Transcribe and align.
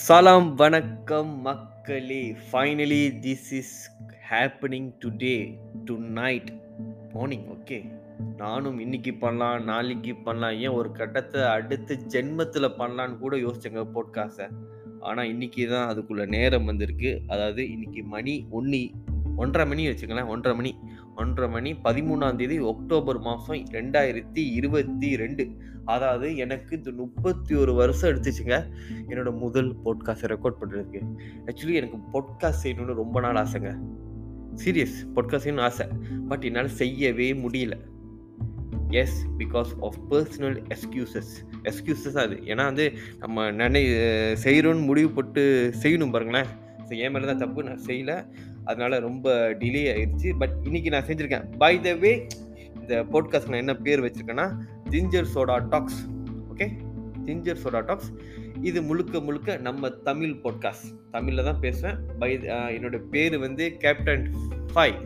சலாம் 0.00 0.46
வணக்கம் 0.60 1.32
மக்களே. 1.46 2.20
Finally 2.44 3.00
this 3.24 3.48
is 3.58 3.72
happening 4.28 4.86
today 5.02 5.34
tonight 6.18 6.48
morning 7.14 7.44
okay 7.54 7.78
நானும் 8.36 8.78
இன்னைக்கு 8.84 9.12
பண்ணலாம் 9.14 9.66
நாளைக்கு 9.70 10.12
பண்ணலாம். 10.26 10.56
ஏன் 10.64 10.76
ஒரு 10.78 10.90
கட்டத்தை 11.00 11.42
அடுத்த 11.56 11.98
ஜென்மத்தில் 12.14 12.76
பண்ணலான்னு 12.78 13.20
கூட 13.24 13.36
யோசிச்சேங்க 13.36 13.84
போட்காஸ்ட்டை 13.96 14.46
ஆனால் 15.00 15.30
இன்னைக்கு 15.32 15.66
தான் 15.74 15.90
அதுக்குள்ள 15.90 16.26
நேரம் 16.36 16.64
வந்திருக்கு. 16.64 17.12
அதாவது 17.28 17.64
இன்னைக்கு 17.74 18.04
மணி 18.14 18.36
ஒன்று 18.60 18.82
ஒன்றரை 19.42 19.66
மணி 19.68 19.84
வச்சுக்கலாம் 19.90 20.32
ஒன்றரை 20.36 20.56
மணி. 20.56 20.72
ஒன்றரை 21.22 21.50
மணி 21.56 21.70
பதிமூணாம் 21.88 22.40
தேதி 22.40 22.56
அக்டோபர் 22.72 23.20
மாதம் 23.28 23.62
ரெண்டாயிரத்தி 23.78 24.42
இருபத்தி 24.58 25.10
ரெண்டு. 25.16 25.44
அதாவது 25.84 26.36
எனக்கு 26.36 26.76
இந்த 26.76 26.90
முப்பத்தி 26.90 27.54
ஒரு 27.54 27.74
வருஷம் 27.74 28.10
எடுத்துச்சுங்க 28.10 28.56
என்னோட 29.08 29.38
முதல் 29.38 29.74
பாட்காஸ்டை 29.84 30.28
ரெக்கார்ட் 30.32 30.58
பண்ணுறதுக்கு 30.60 31.00
ஆக்சுவலி 31.46 31.72
எனக்கு 31.72 31.98
பாட்காஸ்ட் 32.12 32.62
செய்யணும்னு 32.62 32.94
ரொம்ப 32.94 33.20
நாள் 33.20 33.46
ஆசைங்க. 33.46 33.78
சீரியஸ் 34.64 34.96
பாட்காஸ்ட் 35.14 35.44
செய்யணும்னு 35.44 35.60
ஆசை. 35.60 35.86
பட் 36.28 36.44
என்னால் 36.44 36.68
செய்யவே 36.68 37.32
முடியல. 37.32 37.76
Yes 38.88 39.26
because 39.38 39.70
of 39.80 39.98
personal 40.10 40.62
excuses 40.68 41.32
excuses 41.62 42.18
அது. 42.18 42.34
ஏன்னா 42.34 42.64
வந்து 42.64 42.92
நம்ம 43.18 43.50
நினை 43.50 43.86
செய்கிறோன்னு 44.44 44.84
முடிவு 44.84 45.10
போட்டு 45.10 45.72
செய்யணும் 45.82 46.10
பாருங்களேன். 46.10 46.46
ஸோ 46.88 46.96
என் 46.98 47.12
மேலே 47.12 47.26
தான் 47.26 47.38
தப்பு. 47.38 47.62
நான் 47.62 47.80
செய்யலை. 47.86 48.26
அதனால 48.64 48.98
ரொம்ப 48.98 49.50
டிலே 49.50 49.82
ஆயிடுச்சு 49.94 50.38
பட் 50.38 50.54
இன்னைக்கு 50.62 50.90
நான் 50.90 51.04
செஞ்சுருக்கேன். 51.04 51.56
பை 51.58 51.80
த 51.80 51.94
வே 51.94 52.26
இந்த 52.80 53.02
போட்காஸ்ட் 53.02 53.48
நான் 53.48 53.62
என்ன 53.64 53.74
பேர் 53.76 54.00
வச்சுருக்கேன்னா 54.00 54.58
ginger 54.92 55.28
soda 55.34 55.56
talks 55.72 56.00
okay 56.52 56.66
ginger 57.26 57.60
soda 57.62 57.80
talks 57.80 58.10
இது 58.60 58.78
முழுக்க 58.82 59.20
முழுக்க 59.20 59.56
நம்ம 59.58 59.90
தமிழ் 60.08 60.34
பாட்காஸ்ட் 60.44 60.88
தமிழில் 61.10 61.44
தான் 61.44 61.60
பேசுவேன் 61.60 61.98
பை 62.18 62.30
uh, 62.56 62.68
என்னோட 62.76 62.98
பேர் 63.10 63.36
வந்து 63.38 63.64
கேப்டன் 63.76 64.24
ஃபைவ் 64.72 64.98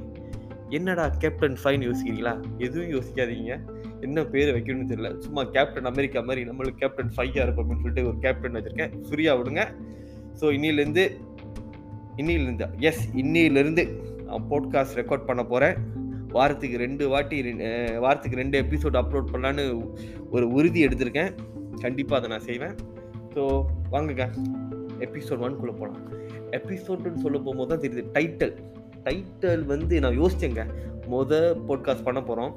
என்னடா 0.69 1.05
கேப்டன் 1.23 1.57
ஃபைன்னு 1.63 1.89
யோசிக்கிறீங்களா? 1.89 2.33
எதுவும் 2.59 2.93
யோசிக்காதீங்க. 2.95 3.53
என்ன 4.01 4.25
பேர் 4.25 4.51
வைக்கணும்னு 4.57 4.91
தெரியல. 4.93 5.11
சும்மா 5.19 5.43
கேப்டன் 5.45 5.85
அமெரிக்கா 5.85 6.21
மாதிரி 6.21 6.43
நம்மளுக்கு 6.49 6.81
கேப்டன் 6.81 7.13
ஃபையாக 7.17 7.45
இருப்போம்னு 7.47 7.81
சொல்லிட்டு 7.83 8.09
ஒரு 8.09 8.19
கேப்டன் 8.19 8.57
வச்சுருக்கேன். 8.59 8.95
ஃப்ரீயாக 9.07 9.39
விடுங்க. 9.41 9.65
ஸோ 10.41 10.49
இன்னிலேருந்து 10.57 11.05
இன்னிலேருந்து 12.17 12.69
எஸ் 12.81 13.05
இன்னிலேருந்து 13.23 13.85
நான் 14.27 14.49
போட்காஸ்ட் 14.51 14.99
ரெக்கார்ட் 15.01 15.29
பண்ண 15.29 15.43
போகிறேன் 15.45 15.77
வாரத்துக்கு 16.39 16.77
ரெண்டு 16.85 17.05
வாட்டி 17.13 17.37
வாரத்துக்கு 18.05 18.41
ரெண்டு 18.43 18.57
எபிசோட் 18.65 18.99
அப்லோட் 19.01 19.33
பண்ணலான்னு 19.33 19.65
ஒரு 20.35 20.47
உறுதி 20.59 20.81
எடுத்திருக்கேன். 20.87 21.33
கண்டிப்பாக 21.85 22.19
அதை 22.21 22.31
நான் 22.35 22.47
செய்வேன். 22.49 22.75
ஸோ 23.35 23.43
வாங்குங்க 23.95 24.27
எபிசோட் 25.07 25.45
ஒன்குள்ளே 25.47 25.75
போகலாம் 25.81 26.03
எபிசோடுன்னு 26.59 27.23
சொல்ல 27.25 27.39
போகும்போது 27.39 27.71
தான் 27.73 27.83
தெரியுது. 27.85 28.05
டைட்டில் 28.17 28.55
டைட்டில் 29.07 29.65
வந்து 29.73 29.95
நான் 30.05 30.19
யோசிச்சேங்க. 30.23 30.63
மொதல் 31.15 31.49
போட்காஸ்ட் 31.69 32.07
பண்ண 32.07 32.21
போகிறோம் 32.29 32.55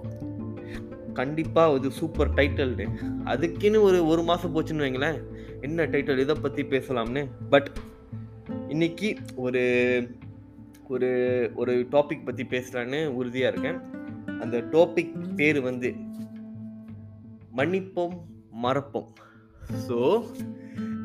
கண்டிப்பாக 1.20 1.78
இது 1.78 1.90
சூப்பர் 2.00 2.30
டைட்டில்னு 2.38 2.86
அதுக்குன்னு 3.32 3.80
ஒரு 3.88 3.98
ஒரு 4.12 4.22
மாதம் 4.30 4.54
போச்சுன்னு 4.56 4.86
வைங்களேன். 4.86 5.18
என்ன 5.68 5.86
டைட்டில் 5.94 6.24
இதை 6.24 6.36
பற்றி 6.46 6.64
பேசலாம்னு. 6.74 7.24
பட் 7.54 7.70
இன்னைக்கு 8.74 9.10
ஒரு 9.46 9.62
ஒரு 10.94 11.10
ஒரு 11.56 11.74
டாபிக் 11.92 12.26
பற்றி 12.26 12.44
பேசலான்னு 12.44 13.00
உறுதியாக 13.20 13.52
இருக்கேன். 13.54 13.80
அந்த 14.40 14.58
டாபிக் 14.74 15.14
பேர் 15.36 15.60
வந்து 15.62 15.90
மன்னிப்போம் 17.58 18.16
மறப்போம். 18.64 19.10
ஸோ 19.88 19.98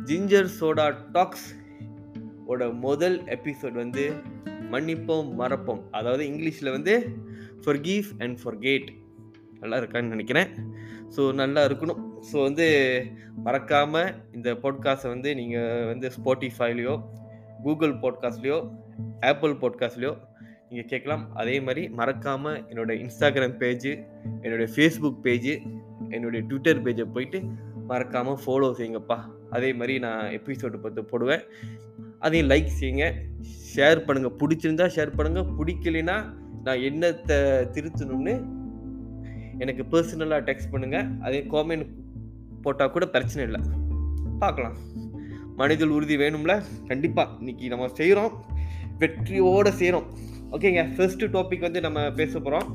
ஜிஞ்சர் 0.09 0.49
சோடா 0.61 0.87
டாக்ஸ் 1.13 1.49
ஓட 2.47 2.69
முதல் 2.87 3.17
எபிசோட் 3.37 3.77
வந்து 3.83 4.05
மன்னிப்போம் 4.73 5.29
மறப்போம். 5.41 5.83
அதாவது 5.91 6.25
இங்கிலீஷில் 6.31 6.75
வந்து 6.77 6.95
ஃபர்கீவ் 7.65 8.09
அண்ட் 8.19 8.39
ஃபர்கேட் 8.45 8.89
நல்லா 9.61 9.77
இருக்கான்னு 9.77 10.15
நினைக்கிறேன். 10.15 10.51
ஸோ 11.17 11.23
நல்லா 11.35 11.63
இருக்கணும். 11.69 12.01
ஸோ 12.33 12.37
வந்து 12.43 12.67
மறக்காமல் 13.45 14.11
இந்த 14.33 14.55
பாட்காஸ்ட்டை 14.63 15.13
வந்து 15.15 15.31
நீங்கள் 15.35 15.87
வந்து 15.87 16.11
ஸ்பாட்டிஃபைலையோ 16.17 16.97
கூகுள் 17.65 17.95
பாட்காஸ்ட்லேயோ 18.05 18.59
ஆப்பிள் 19.31 19.55
பாட்காஸ்ட்லேயோ 19.63 20.13
நீங்கள் 20.69 20.89
கேட்கலாம். 20.93 21.25
அதே 21.41 21.57
மாதிரி 21.67 21.83
மறக்காமல் 21.99 22.59
என்னோடய 22.71 23.03
இன்ஸ்டாகிராம் 23.05 23.57
பேஜு 23.63 23.93
என்னுடைய 24.45 24.69
ஃபேஸ்புக் 24.75 25.21
பேஜு 25.27 25.55
என்னுடைய 26.15 26.41
ட்விட்டர் 26.49 26.83
பேஜை 26.87 27.07
போயிட்டு 27.15 27.39
மறக்காமல் 27.91 28.41
ஃபாலோ 28.45 28.69
செய்யுங்கப்பா. 28.79 29.19
அதே 29.57 29.71
மாதிரி 29.79 29.95
நான் 30.05 30.31
எபிசோடு 30.39 30.79
பார்த்து 30.85 31.05
போடுவேன். 31.05 31.43
அதையும் 32.19 32.51
லைக் 32.53 32.71
செய்யுங்க. 32.81 33.07
ஷேர் 33.73 34.01
பண்ணுங்கள் 34.07 34.37
பிடிச்சிருந்தா 34.41 34.87
ஷேர் 34.97 35.17
பண்ணுங்கள் 35.19 35.51
பிடிக்கலைன்னா 35.59 36.17
நான் 36.67 36.85
என்னத்தை 36.89 37.39
திருத்தணும்னு 37.77 38.35
எனக்கு 39.65 39.83
பர்சனலாக 39.93 40.43
டெக்ஸ்ட் 40.49 40.73
பண்ணுங்கள் 40.73 41.11
அதே 41.21 41.41
காமெண்ட் 41.55 41.87
போட்டால் 42.63 42.95
கூட 42.95 43.07
பிரச்சனை 43.17 43.43
இல்லை. 43.49 43.61
பார்க்கலாம். 44.39 44.77
மனிதல் 45.61 45.93
உறுதி 45.97 46.17
வேணும்ல? 46.17 46.53
கண்டிப்பாக 46.87 47.37
இன்னைக்கு 47.39 47.69
நம்ம 47.73 47.89
செய்கிறோம் 47.89 48.33
வெற்றியோடு 48.99 49.73
செய்கிறோம் 49.73 50.07
ஓகேங்க 50.51 50.83
ஃபர்ஸ்ட் 50.97 51.25
டாபிக் 51.37 51.67
வந்து 51.67 51.81
நம்ம 51.81 52.11
பேச 52.11 52.33
போகிறோம் 52.39 52.69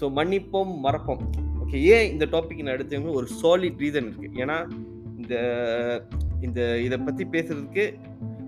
ஸோ 0.00 0.04
மன்னிப்போம் 0.18 0.72
மறப்போம். 0.86 1.22
ஓகே 1.62 1.78
ஏன் 1.94 2.10
இந்த 2.12 2.24
டாபிக் 2.26 2.62
நான் 2.62 2.76
எடுத்தவங்க 2.76 3.12
ஒரு 3.12 3.28
சாலிட் 3.42 3.80
ரீசன் 3.84 4.08
இருக்குது 4.08 4.40
ஏன்னா 4.44 4.56
இந்த 5.16 5.34
இந்த 6.40 6.60
இதை 6.80 6.98
பற்றி 6.98 7.24
பேசுகிறதுக்கு 7.24 7.84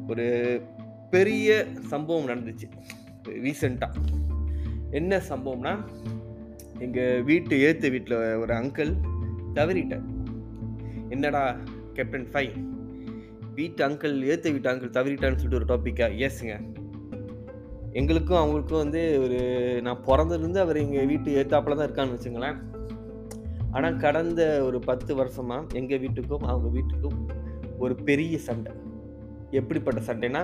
ஒரு 0.08 0.26
பெரிய 1.10 1.66
சம்பவம் 1.92 2.28
நடந்துச்சு. 2.30 2.66
ரீசெண்டாக 3.44 4.04
என்ன 4.90 5.22
சம்பவம்னா 5.30 5.74
எங்கள் 6.78 7.22
வீட்டு 7.22 7.54
ஏற்று 7.60 7.90
வீட்டில் 7.90 8.16
ஒரு 8.42 8.52
அங்கிள் 8.54 8.92
தவறிட்டார். 9.54 10.06
என்னடா 11.08 11.42
கேப்டன் 11.96 12.28
ஃபைவ் 12.32 12.52
வீட்டு 13.58 13.80
அங்கிள் 13.86 14.16
ஏற்ற 14.32 14.46
வீட்டு 14.54 14.70
அங்கிள் 14.72 14.96
தவறிட்டான்னு 14.96 15.38
சொல்லிட்டு 15.40 15.60
ஒரு 15.60 15.68
டாப்பிக்கா 15.70 16.06
எஸ்ங்க 16.26 16.54
எங்களுக்கும் 17.98 18.40
அவங்களுக்கும் 18.40 18.82
வந்து 18.82 19.02
ஒரு 19.24 19.38
நான் 19.86 20.02
பிறந்ததுலேருந்து 20.08 20.60
அவர் 20.64 20.80
எங்கள் 20.82 21.08
வீட்டு 21.10 21.36
ஏத்தாப்பில் 21.40 21.78
தான் 21.78 21.86
இருக்கான்னு 21.88 22.16
வச்சுங்களேன். 22.16 22.58
ஆனால் 23.76 23.98
கடந்த 24.04 24.42
ஒரு 24.66 24.78
பத்து 24.88 25.12
வருஷமாக 25.20 25.78
எங்கள் 25.80 26.02
வீட்டுக்கும் 26.04 26.44
அவங்க 26.50 26.68
வீட்டுக்கும் 26.76 27.18
ஒரு 27.84 27.94
பெரிய 28.08 28.34
சண்டை. 28.48 28.72
எப்படிப்பட்ட 29.60 30.00
சண்டைனா 30.10 30.42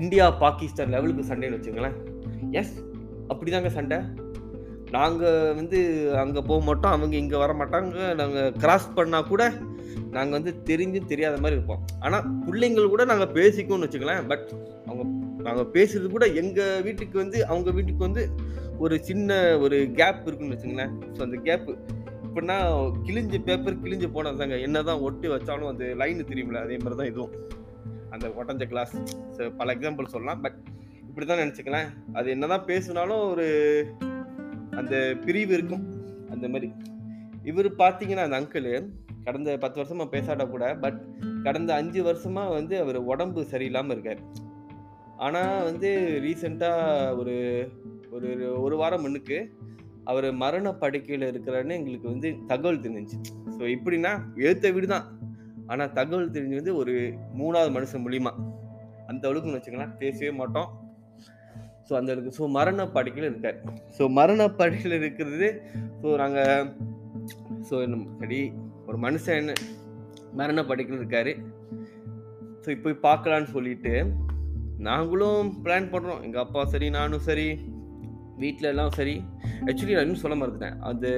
இந்தியா 0.00 0.24
பாகிஸ்தான் 0.44 0.92
லெவலுக்கு 0.94 1.30
சண்டைன்னு 1.30 1.58
வச்சுங்களேன். 1.58 1.96
எஸ் 2.60 2.74
அப்படிதாங்க 3.32 3.70
சண்டை. 3.78 3.98
நாங்கள் 4.96 5.54
வந்து 5.58 5.78
அங்கே 6.22 6.40
போக 6.48 6.60
மாட்டோம் 6.68 6.94
அவங்க 6.96 7.14
இங்கே 7.22 7.38
வர 7.42 7.52
மாட்டாங்க. 7.60 7.96
நாங்கள் 8.20 8.54
கிராஸ் 8.62 8.88
பண்ணால் 8.98 9.28
கூட 9.32 9.42
நாங்கள் 10.16 10.36
வந்து 10.38 10.52
தெரிஞ்சும் 10.70 11.10
தெரியாத 11.12 11.36
மாதிரி 11.42 11.56
இருப்போம். 11.58 11.82
ஆனால் 12.06 12.26
பிள்ளைங்கள் 12.46 12.92
கூட 12.94 13.04
நாங்கள் 13.12 13.32
பேசிக்கோன்னு 13.38 13.86
வச்சுக்கலாம் 13.86 14.28
பட் 14.32 14.48
அவங்க 14.88 15.04
நாங்கள் 15.46 15.70
பேசுறது 15.76 16.08
கூட 16.16 16.26
எங்கள் 16.42 16.82
வீட்டுக்கு 16.86 17.16
வந்து 17.22 17.38
அவங்க 17.52 17.70
வீட்டுக்கு 17.78 18.02
வந்து 18.08 18.24
ஒரு 18.84 18.94
சின்ன 19.08 19.38
ஒரு 19.64 19.76
கேப் 20.00 20.26
இருக்குன்னு 20.26 20.56
வச்சுங்களேன் 20.56 20.92
ஸோ 21.16 21.20
அந்த 21.26 21.38
கேப்பு 21.48 21.72
இப்படின்னா 22.26 22.56
கிழிஞ்ச 23.06 23.38
பேப்பர் 23.46 23.80
கிழிஞ்சு 23.84 24.08
போனது 24.16 24.40
தாங்க 24.40 24.56
என்ன 24.66 24.82
தான் 24.88 25.00
ஒட்டி 25.06 25.28
வச்சாலும் 25.32 25.70
அந்த 25.70 25.84
லைன் 26.00 26.28
தெரியுமில்ல 26.30 26.60
அதே 26.66 26.76
மாதிரி 26.82 26.98
தான் 27.00 27.10
இதுவும். 27.12 27.32
அந்த 28.14 28.26
உடஞ்ச 28.40 28.64
கிளாஸ் 28.72 28.94
ஸோ 29.36 29.48
பல 29.60 29.74
எக்ஸாம்பிள் 29.76 30.12
சொல்லலாம். 30.14 30.40
பட் 30.44 30.58
இப்படி 31.08 31.26
தான் 31.26 31.42
நினச்சிக்கலாம் 31.42 31.88
அது 32.18 32.28
என்ன 32.34 32.48
தான் 32.52 32.66
பேசினாலும் 32.70 33.22
ஒரு 33.32 33.46
அந்த 34.80 34.94
பிரிவு 35.24 35.52
இருக்கும். 35.58 35.84
அந்த 36.34 36.46
மாதிரி. 36.54 36.68
இவர் 37.50 37.68
பார்த்தீங்கன்னா 37.82 38.24
அந்த 38.26 38.38
அங்கிள் 38.40 38.68
கடந்த 39.26 39.56
பத்து 39.64 39.78
வருஷமா 39.80 40.04
பேசாட 40.14 40.44
கூட 40.50 40.64
பட் 40.84 40.98
கடந்த 41.46 41.70
அஞ்சு 41.80 42.00
வருஷமா 42.08 42.44
வந்து 42.58 42.74
அவர் 42.82 42.98
உடம்பு 43.12 43.40
சரியில்லாமல் 43.52 43.94
இருக்கார். 43.96 44.20
ஆனால் 45.26 45.64
வந்து 45.68 45.88
ரீசெண்டாக 46.26 47.16
ஒரு 47.20 47.36
ஒரு 48.16 48.28
ஒரு 48.64 48.76
வாரம் 48.82 49.02
முன்னுக்கு 49.04 49.38
அவர் 50.10 50.26
மரண 50.42 50.68
படுக்கையில் 50.82 51.24
இருக்கிறான்னு 51.30 51.76
எங்களுக்கு 51.80 52.06
வந்து 52.12 52.28
தகவல் 52.50 52.82
தெரிஞ்சிச்சு. 52.84 53.18
ஸோ 53.56 53.62
எப்படின்னா 53.76 54.12
எழுத்த 54.44 54.72
வீடு 54.76 54.88
தான் 54.94 55.06
ஆனால் 55.72 55.92
தகவல் 55.98 56.32
தெரிஞ்சு 56.36 56.60
வந்து 56.60 56.74
ஒரு 56.82 56.94
மூணாவது 57.40 57.70
மனுஷன் 57.76 58.04
மூலியமா. 58.06 58.32
அந்த 59.10 59.28
அளவுக்கு 59.28 59.56
வச்சுக்கலாம் 59.56 59.94
பேசவே 60.02 60.32
மாட்டோம். 60.40 60.70
ஸோ 61.86 61.94
அந்த 61.98 62.10
அளவுக்கு 62.12 62.38
ஸோ 62.40 62.48
மரண 62.58 62.86
படுக்கையில் 62.96 63.30
இருக்கார். 63.30 63.58
ஸோ 63.98 64.02
மரண 64.18 64.48
படுக்கையில் 64.60 64.98
இருக்கிறது 65.02 65.48
ஸோ 66.02 66.08
நாங்கள் 66.22 66.72
ஸோ 67.68 67.76
சரி. 68.22 68.42
ஒரு 68.88 68.98
மனுஷன் 69.06 69.50
மரண 70.40 70.64
படுக்கையில் 70.70 71.00
இருக்காரு 71.00 71.32
ஸோ 72.64 72.68
இப்போ 72.76 72.90
பார்க்கலான்னு 73.08 73.54
சொல்லிட்டு 73.56 73.94
நாங்களும் 74.88 75.48
பிளான் 75.64 75.92
பண்ணுறோம் 75.92 76.22
எங்கள் 76.26 76.42
அப்பா 76.44 76.62
சரி 76.74 76.88
நானும் 76.98 77.26
சரி 77.28 77.48
வீட்டில 78.42 78.70
எல்லாம் 78.72 78.92
சரி. 78.98 79.14
ஆக்சுவலி 79.68 79.94
நான் 79.96 80.06
இன்னும் 80.06 80.22
சொல்ல 80.22 80.36
மறந்துட்டேன். 80.40 80.76
அது 80.90 81.08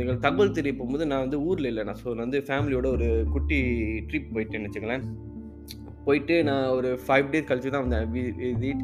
எங்களுக்கு 0.00 0.24
தகவல் 0.24 0.56
தெரிய 0.56 0.72
போகும்போது 0.78 1.04
நான் 1.10 1.24
வந்து 1.24 1.38
ஊரில் 1.48 1.68
இல்லை. 1.70 1.82
நான் 1.88 2.00
ஸோ 2.00 2.08
நான் 2.14 2.26
வந்து 2.26 2.40
ஃபேமிலியோட 2.48 2.86
ஒரு 2.96 3.08
குட்டி 3.34 3.58
ட்ரிப் 4.08 4.32
போயிட்டேன்னு 4.34 4.68
வச்சுக்கலேன் 4.68 5.04
போயிட்டு 6.06 6.34
நான் 6.48 6.72
ஒரு 6.78 6.88
ஃபைவ் 7.04 7.30
டேஸ் 7.32 7.48
கழிச்சு 7.50 7.72
தான் 7.74 7.84
வந்தேன். 7.84 8.08
வீட் 8.62 8.82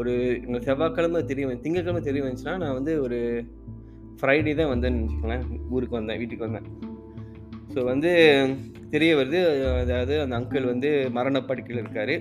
ஒரு 0.00 0.12
எங்கள் 0.44 0.64
செவ்வாய்க்கிழமை 0.68 1.22
தெரியும் 1.30 1.62
திங்கக்கிழமை 1.64 2.02
தெரிய 2.08 2.24
வந்துச்சுன்னா 2.26 2.56
நான் 2.64 2.76
வந்து 2.78 2.94
ஒரு 3.06 3.20
ஃப்ரைடே 4.20 4.54
தான் 4.60 4.72
வந்தேன்னு 4.74 5.02
வச்சுக்கோங்களேன். 5.04 5.46
ஊருக்கு 5.76 5.98
வந்தேன் 6.00 6.20
வீட்டுக்கு 6.22 6.46
வந்தேன். 6.48 6.68
ஸோ 7.74 7.82
வந்து 7.92 8.10
தெரிய 8.94 9.12
வருது 9.20 9.38
அதாவது 9.82 10.14
அந்த 10.24 10.34
அங்கிள் 10.40 10.70
வந்து 10.72 10.90
மரண 11.16 11.38
படுக்கையில் 11.48 11.82
இருக்கார். 11.82 12.14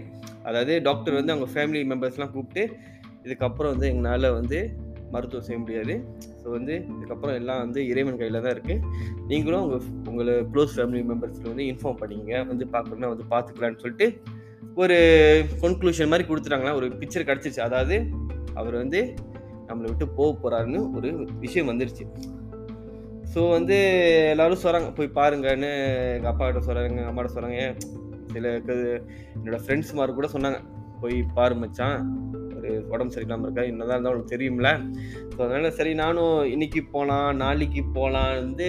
அதாவது 0.49 0.73
டாக்டர் 0.87 1.17
வந்து 1.19 1.33
அவங்க 1.33 1.47
ஃபேமிலி 1.53 1.81
மெம்பர்ஸ்லாம் 1.91 2.33
கூப்பிட்டு 2.35 2.63
இதுக்கப்புறம் 3.25 3.73
வந்து 3.73 3.87
எங்களால் 3.93 4.35
வந்து 4.39 4.59
மருத்துவம் 5.13 5.45
செய்ய 5.47 5.57
முடியாது. 5.63 5.93
ஸோ 6.41 6.47
வந்து 6.57 6.73
இதுக்கப்புறம் 6.93 7.35
எல்லாம் 7.39 7.61
வந்து 7.65 7.79
இறைவன் 7.91 8.19
கையில் 8.21 8.39
தான் 8.45 8.55
இருக்குது 8.55 8.79
நீங்களும் 9.31 9.63
உங்கள் 9.65 9.83
உங்களை 10.11 10.35
க்ளோஸ் 10.53 10.73
ஃபேமிலி 10.77 11.01
மெம்பர்ஸில் 11.11 11.51
வந்து 11.51 11.67
இன்ஃபார்ம் 11.71 11.99
பண்ணிங்க 12.01 12.33
வந்து 12.51 12.67
பார்க்கணும்னா 12.75 13.11
வந்து 13.13 13.27
பார்த்துக்கலான்னு 13.33 13.81
சொல்லிட்டு 13.83 14.07
ஒரு 14.83 14.97
கன்க்ளூஷன் 15.63 16.11
மாதிரி 16.11 16.25
கொடுத்துட்டாங்களா 16.29 16.75
ஒரு 16.79 16.87
பிக்சர் 17.01 17.29
கிடச்சிச்சு 17.29 17.61
அதாவது 17.67 17.97
அவர் 18.59 18.75
வந்து 18.83 19.01
நம்மளை 19.67 19.87
விட்டு 19.89 20.05
போக 20.17 20.31
போகிறாருன்னு 20.41 20.79
ஒரு 20.97 21.09
விஷயம் 21.45 21.69
வந்துருச்சு. 21.71 22.05
ஸோ 23.33 23.41
வந்து 23.55 23.77
எல்லாரும் 24.33 24.61
சொல்கிறாங்க 24.63 24.89
போய் 24.97 25.15
பாருங்கன்னு 25.17 25.69
எங்கள் 26.15 26.31
அப்பா 26.31 26.45
கிட்ட 26.47 26.61
சொல்கிறாங்க 26.65 26.89
எங்கள் 26.91 27.11
அம்மாட்ட 27.11 27.31
சொல்கிறாங்க 27.35 27.61
சில 28.33 28.51
என்னோட 29.37 29.57
ஃப்ரெண்ட்ஸ் 29.63 29.95
மாதிரி 29.99 30.13
கூட 30.17 30.27
சொன்னாங்க 30.35 30.59
போய் 31.01 31.17
பாரு 31.37 31.55
மச்சான் 31.61 31.97
ஒரு 32.57 32.69
உடம்பு 32.91 33.13
சரியில்லாமல் 33.15 33.47
இருக்கா 33.47 33.63
என்னதான் 33.71 33.95
இருந்தால் 33.95 34.15
உனக்கு 34.15 34.33
தெரியும்ல. 34.35 34.69
ஸோ 35.31 35.39
அதனால் 35.45 35.75
சரி 35.79 35.93
நானும் 36.01 36.37
இன்னைக்கு 36.53 36.81
போகலாம் 36.93 37.29
நாளைக்கு 37.43 37.81
போகலாம் 37.97 38.29
வந்து 38.41 38.67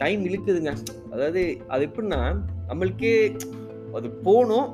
டைம் 0.00 0.24
இழுக்குதுங்க. 0.28 0.72
அதாவது 1.12 1.42
அது 1.74 1.86
எப்படின்னா 1.88 2.20
நம்மளுக்கே 2.70 3.14
அது 3.98 4.10
போகணும் 4.26 4.68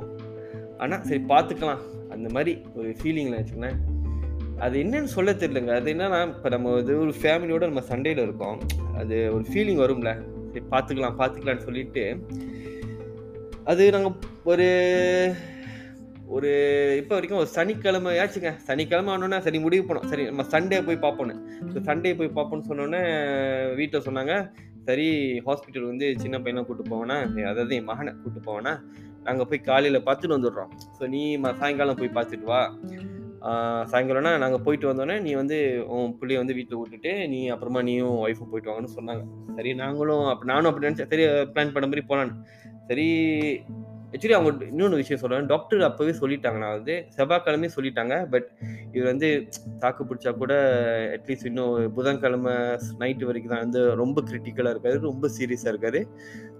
ஆனால் 0.84 1.04
சரி 1.10 1.22
பார்த்துக்கலாம் 1.34 1.84
அந்த 2.14 2.28
மாதிரி 2.36 2.54
ஒரு 2.78 2.90
ஃபீலிங்கில் 2.98 3.38
வச்சுக்கோங்களேன். 3.38 3.80
அது 4.64 4.76
என்னன்னு 4.84 5.10
சொல்ல 5.16 5.30
தெரியலங்க. 5.40 5.72
அது 5.80 5.88
என்னன்னா 5.94 6.20
இப்போ 6.36 6.48
நம்ம 6.54 6.70
இது 6.82 6.92
ஒரு 7.04 7.12
ஃபேமிலியோட 7.20 7.64
நம்ம 7.70 7.82
சண்டேல 7.90 8.24
இருக்கோம். 8.26 8.58
அது 9.00 9.16
ஒரு 9.36 9.44
ஃபீலிங் 9.50 9.82
வரும்ல. 9.84 10.12
சரி 10.52 10.64
பார்த்துக்கலாம் 10.72 11.18
பார்த்துக்கலாம்னு 11.20 11.66
சொல்லிட்டு 11.68 12.04
அது 13.72 13.84
நாங்கள் 13.96 14.16
ஒரு 14.50 14.66
ஒரு 16.36 16.50
இப்போ 17.00 17.12
வரைக்கும் 17.16 17.40
ஒரு 17.42 17.50
சனிக்கிழமை 17.56 18.10
ஆச்சுங்க. 18.22 18.50
சனிக்கிழமை 18.68 19.10
ஆனோடனே 19.12 19.38
சரி 19.46 19.58
முடிவு 19.66 19.84
பண்ணோம். 19.88 20.08
சரி 20.12 20.24
நம்ம 20.30 20.44
சண்டே 20.54 20.78
போய் 20.88 21.04
பார்ப்போன்னு 21.04 21.36
ஸோ 21.72 21.80
சண்டே 21.88 22.12
போய் 22.18 22.36
பார்ப்போன்னு 22.38 22.68
சொன்னோன்னே 22.70 23.02
வீட்டில் 23.78 24.06
சொன்னாங்க 24.08 24.34
சரி 24.88 25.06
ஹாஸ்பிட்டல் 25.46 25.90
வந்து 25.90 26.06
சின்ன 26.22 26.36
பையனை 26.42 26.60
கூப்பிட்டு 26.66 26.92
போவேனா? 26.92 27.16
அதாவது 27.52 27.76
என் 27.78 27.88
மகனை 27.90 28.12
கூப்பிட்டு 28.22 28.42
போவேனா? 28.48 28.72
நாங்கள் 29.26 29.48
போய் 29.50 29.66
காலையில் 29.70 30.06
பார்த்துட்டு 30.08 30.36
வந்துடுறோம். 30.36 30.70
ஸோ 30.98 31.06
நீ 31.14 31.22
சாயங்காலம் 31.62 32.00
போய் 32.00 32.16
பார்த்துட்டு 32.18 32.48
வா. 32.52 32.62
சாயங்காலம்னா 33.90 34.32
நாங்கள் 34.44 34.62
போயிட்டு 34.66 34.90
வந்தோடனே 34.90 35.16
நீ 35.26 35.32
வந்து 35.40 35.58
உன் 35.96 36.14
பிள்ளைய 36.20 36.42
வந்து 36.42 36.56
வீட்டில் 36.58 36.80
விட்டுட்டு 36.80 37.12
நீ 37.32 37.40
அப்புறமா 37.54 37.82
நீயும் 37.88 38.16
ஒய்ஃபும் 38.26 38.52
போயிட்டு 38.52 38.70
வாங்கன்னு 38.70 38.96
சொன்னாங்க. 38.98 39.24
சரி 39.58 39.72
நாங்களும் 39.82 40.24
அப்போ 40.32 40.46
நானும் 40.52 40.70
அப்படி 40.70 40.88
நினச்சேன். 40.88 41.12
சரி 41.12 41.26
பிளான் 41.54 41.74
பண்ண 41.76 41.88
மாதிரி 41.90 42.04
போகலான்னு 42.08 42.40
சரி 42.90 43.06
ஆக்சுவலி 44.12 44.36
அவங்க 44.36 44.66
இன்னொன்று 44.72 44.98
விஷயம் 45.00 45.20
சொல்கிறேன் 45.22 45.48
டாக்டர் 45.50 45.80
அப்போவே 45.86 46.12
சொல்லிட்டாங்க. 46.20 46.58
நான் 46.62 46.76
வந்து 46.76 46.94
செவ்வாய்க்கிழமே 47.16 47.68
சொல்லிட்டாங்க. 47.74 48.14
பட் 48.32 48.46
இவர் 48.94 49.08
வந்து 49.12 49.28
தாக்கு 49.82 50.06
பிடிச்சா 50.10 50.30
கூட 50.42 50.54
அட்லீஸ்ட் 51.16 51.48
இன்னும் 51.50 51.74
புதன்கிழமை 51.96 52.54
நைட்டு 53.02 53.28
வரைக்கும் 53.30 53.52
தான் 53.54 53.64
வந்து 53.66 53.80
ரொம்ப 54.02 54.22
கிரிட்டிக்கலாக 54.30 54.72
இருக்காரு. 54.74 54.98
ரொம்ப 55.08 55.30
சீரியஸாக 55.36 55.72
இருக்காரு. 55.74 56.00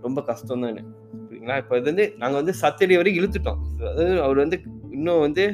ரொம்ப 0.06 0.20
கஷ்டம் 0.30 0.66
தான். 0.66 0.82
புரியுங்களா 1.28 1.56
இப்போ 1.62 1.78
இது 1.80 1.90
வந்து 1.92 2.06
நாங்கள் 2.22 2.40
வந்து 2.42 2.54
சத்தடி 2.62 2.96
வரைக்கும் 3.00 3.22
இழுத்துட்டோம். 3.22 3.62
அதாவது 3.80 4.06
அவர் 4.26 4.44
வந்து 4.44 4.58
இன்னும் 4.98 5.24
வந்து 5.26 5.46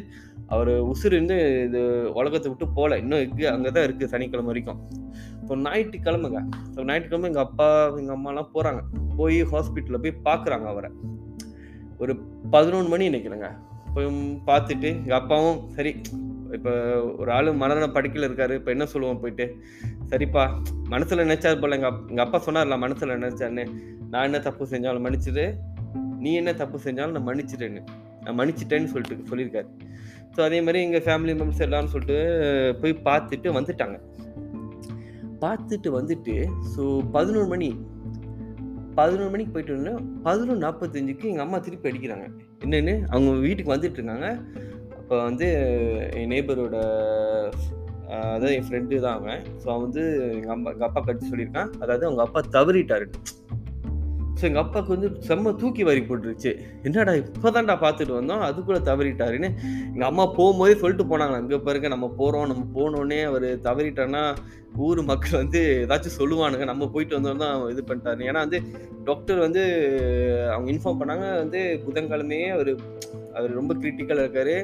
அவர் 0.52 0.72
உசுறு 0.92 1.18
வந்து 1.20 1.36
இது 1.66 1.80
உலகத்தை 2.20 2.48
விட்டு 2.50 2.66
போகல 2.78 2.98
இன்னும் 3.02 3.22
இங்கே 3.26 3.46
அங்கே 3.52 3.70
தான் 3.76 3.86
இருக்குது 3.86 4.10
சனிக்கிழமை 4.12 4.50
வரைக்கும். 4.52 4.80
இப்போ 5.40 5.54
ஞாயிற்றுக்கிழமைங்க. 5.64 6.40
ஸோ 6.74 6.84
ஞாயிற்றுக்கிழமை 6.88 7.28
எங்கள் 7.30 7.46
அப்பா 7.48 7.68
எங்கள் 8.00 8.16
அம்மாலாம் 8.16 8.50
போகிறாங்க 8.54 8.82
போய் 9.20 9.38
ஹாஸ்பிட்டலில் 9.52 10.02
போய் 10.04 10.14
பார்க்குறாங்க 10.28 10.68
அவரை. 10.72 10.90
ஒரு 12.02 12.14
பதினொன்று 12.54 12.92
மணி 12.92 13.08
நினைக்கிறேங்க. 13.10 13.50
போய் 13.94 14.08
பார்த்துட்டு 14.50 14.88
எங்கள் 15.02 15.18
அப்பாவும் 15.20 15.58
சரி 15.78 15.92
இப்போ 16.56 16.72
ஒரு 17.20 17.30
ஆள் 17.36 17.50
மரண 17.62 17.86
படுக்கையில் 17.96 18.28
இருக்காரு. 18.28 18.54
இப்போ 18.60 18.70
என்ன 18.74 18.84
சொல்லுவோம் 18.92 19.20
போயிட்டு? 19.22 19.46
சரிப்பா 20.10 20.42
மனசில் 20.92 21.24
நினைச்சாரு 21.26 21.56
போல. 21.62 21.76
எங்கள் 21.78 21.96
எங்கள் 22.10 22.26
அப்பா 22.26 22.38
சொன்னார்ல 22.46 22.76
மனசில் 22.84 23.14
நினச்சான்னு 23.18 23.64
நான் 24.12 24.26
என்ன 24.28 24.40
தப்பு 24.48 24.64
செஞ்சாலும் 24.72 25.04
மன்னிச்சிடு 25.06 25.44
நீ 26.24 26.32
என்ன 26.40 26.52
தப்பு 26.60 26.78
செஞ்சாலும் 26.84 27.16
நான் 27.16 27.28
மன்னிச்சிட்டேன்னு 27.30 27.82
நான் 28.24 28.36
மன்னிச்சிட்டேன்னு 28.40 28.90
சொல்லிட்டு 28.92 29.30
சொல்லியிருக்காரு. 29.30 29.68
ஸோ 30.36 30.40
அதே 30.46 30.58
மாதிரி 30.66 30.78
எங்கள் 30.86 31.04
ஃபேமிலி 31.06 31.32
மெம்பர்ஸ் 31.38 31.64
எல்லாம் 31.66 31.90
சொல்லிட்டு 31.94 32.18
போய் 32.80 32.94
பார்த்துட்டு 33.08 33.48
வந்துட்டாங்க. 33.58 33.96
பார்த்துட்டு 35.42 35.88
வந்துட்டு 35.98 36.34
ஸோ 36.72 36.82
பதினொரு 37.16 37.48
மணி 37.52 37.68
பதினொரு 38.98 39.30
மணிக்கு 39.34 39.52
போயிட்டு 39.54 39.74
வந்தோன்னா 39.74 39.94
பதினொன்று 40.26 40.64
நாற்பத்தஞ்சுக்கு 40.64 41.30
எங்கள் 41.30 41.44
அம்மா 41.44 41.58
திருப்பி 41.66 41.88
அடிக்கிறாங்க. 41.90 42.26
என்னென்னு 42.64 42.94
அவங்க 43.12 43.30
வீட்டுக்கு 43.46 43.74
வந்துட்டு 43.74 43.98
இருக்காங்க. 44.00 44.28
அப்போ 44.98 45.14
வந்து 45.28 45.46
என் 46.20 46.30
நேபரோட 46.34 46.76
அதாவது 48.34 48.52
என் 48.56 48.66
ஃப்ரெண்டு 48.66 49.00
தான் 49.04 49.16
அவன். 49.18 49.42
ஸோ 49.60 49.66
அவன் 49.72 49.84
வந்து 49.86 50.02
எங்கள் 50.36 50.54
அம்மா 50.54 50.70
எங்கள் 50.74 50.88
அப்பா 50.88 51.00
கட்டி 51.06 51.24
சொல்லியிருக்கான். 51.30 51.70
அதாவது 51.82 52.06
அவங்க 52.08 52.22
அப்பா 52.26 52.40
தவறிட்டாரு. 52.56 53.06
ஸோ 54.44 54.48
எங்கள் 54.48 54.62
அப்பாவுக்கு 54.62 54.94
வந்து 54.94 55.08
செம்ம 55.26 55.52
தூக்கி 55.60 55.82
வாரி 55.86 56.00
போட்டுருச்சு. 56.08 56.50
என்னடா 56.86 57.12
இப்போதான்டா 57.20 57.74
பார்த்துட்டு 57.84 58.12
வந்தோம். 58.16 58.42
அதுக்குள்ளே 58.48 58.80
தவறிட்டாருன்னு 58.88 59.48
எங்கள் 59.92 60.08
அம்மா 60.08 60.24
போகும்போதே 60.38 60.74
சொல்லிட்டு 60.80 61.04
போனாங்களா 61.12 61.38
அங்கே 61.42 61.58
பாருங்க 61.66 61.88
நம்ம 61.92 62.06
போகிறோம் 62.18 62.44
நம்ம 62.50 62.64
போனோடனே 62.74 63.20
அவர் 63.30 63.46
தவறிட்டான்னா 63.66 64.22
ஊர் 64.86 65.00
மக்கள் 65.10 65.38
வந்து 65.42 65.62
ஏதாச்சும் 65.84 66.18
சொல்லுவானுங்க. 66.18 66.66
நம்ம 66.72 66.88
போயிட்டு 66.94 67.16
வந்தோம் 67.18 67.42
தான் 67.44 67.64
இது 67.74 67.84
பண்ணிட்டாரு. 67.88 68.28
ஏன்னா 68.30 68.42
வந்து 68.46 68.60
டாக்டர் 69.08 69.40
வந்து 69.46 69.64
அவங்க 70.54 70.68
இன்ஃபார்ம் 70.74 71.00
பண்ணாங்க 71.02 71.26
வந்து 71.42 71.62
புதன்கிழமையே 71.86 72.50
அவர் 72.58 72.72
அவர் 73.38 73.58
ரொம்ப 73.60 73.74
கிரிட்டிக்கலாக 73.80 74.26
இருக்காரு. 74.26 74.56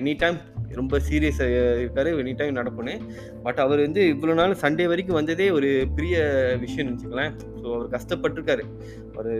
எனி 0.00 0.14
டைம் 0.24 0.40
ரொம்ப 0.80 0.98
சீரியஸாக 1.08 1.60
இருக்காரு 1.82 2.10
எனி 2.22 2.32
டைம் 2.40 2.58
நடக்கணும் 2.60 3.02
பட் 3.42 3.60
அவர் 3.64 3.80
வந்து 3.86 4.02
இவ்வளோ 4.14 4.34
நாள் 4.40 4.54
சண்டே 4.62 4.86
வரைக்கும் 4.92 5.18
வந்ததே 5.20 5.46
ஒரு 5.50 5.70
பெரிய 5.96 6.16
விஷயம்னு 6.64 6.94
வச்சுக்கலாம் 6.94 7.34
ஸோ 7.60 7.66
அவர் 7.74 7.94
கஷ்டப்பட்டிருக்காரு. 7.96 8.64
அவர் 9.12 9.30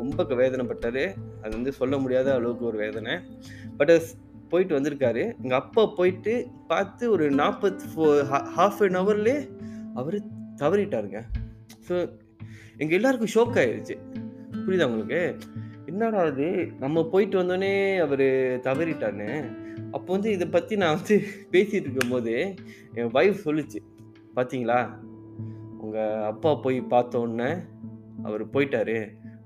ரொம்ப 0.00 0.26
வேதனைப்பட்டார். 0.42 1.02
அது 1.42 1.52
வந்து 1.58 1.72
சொல்ல 1.72 1.94
முடியாத 1.98 2.28
அளவுக்கு 2.34 2.64
ஒரு 2.66 2.78
வேதனை. 2.84 3.14
பட் 3.80 3.92
போயிட்டு 4.52 4.78
வந்திருக்காரு. 4.78 5.22
எங்கள் 5.42 5.60
அப்பா 5.60 5.82
போயிட்டு 5.98 6.32
பார்த்து 6.66 7.04
ஒரு 7.10 7.24
நாற்பத்தி 7.30 7.86
ஃபோ 7.92 8.04
ஹாஃப் 8.56 8.82
அன் 8.86 8.98
ஹவர்லேயே 9.00 9.38
அவர் 9.94 10.18
தவறிட்டாருங்க. 10.62 11.20
ஸோ 11.88 11.94
எங்கள் 12.82 12.96
எல்லாருக்கும் 12.98 13.34
ஷோக் 13.34 13.58
ஆயிடுச்சு 13.62 13.96
புரியுதா 14.64 14.88
உங்களுக்கு? 14.90 15.20
என்னடா 15.86 16.20
அது 16.30 16.46
நம்ம 16.82 17.04
போயிட்டு 17.12 17.36
வந்தோடனே 17.40 17.74
அவர் 18.04 18.26
தவறிட்டாருன்னு. 18.68 19.30
அப்போ 19.96 20.10
வந்து 20.16 20.30
இதை 20.36 20.46
பற்றி 20.54 20.74
நான் 20.82 20.96
வந்து 20.96 21.16
பேசிகிட்டு 21.54 21.88
இருக்கும்போது 21.88 22.34
என் 22.98 23.12
வைஃப் 23.16 23.44
சொல்லுச்சு. 23.46 23.80
பார்த்தீங்களா 24.36 24.78
உங்கள் 25.84 26.24
அப்பா 26.30 26.50
போய் 26.64 26.78
பார்த்தோன்னே 26.94 27.50
அவர் 28.28 28.42
போயிட்டாரு. 28.54 28.98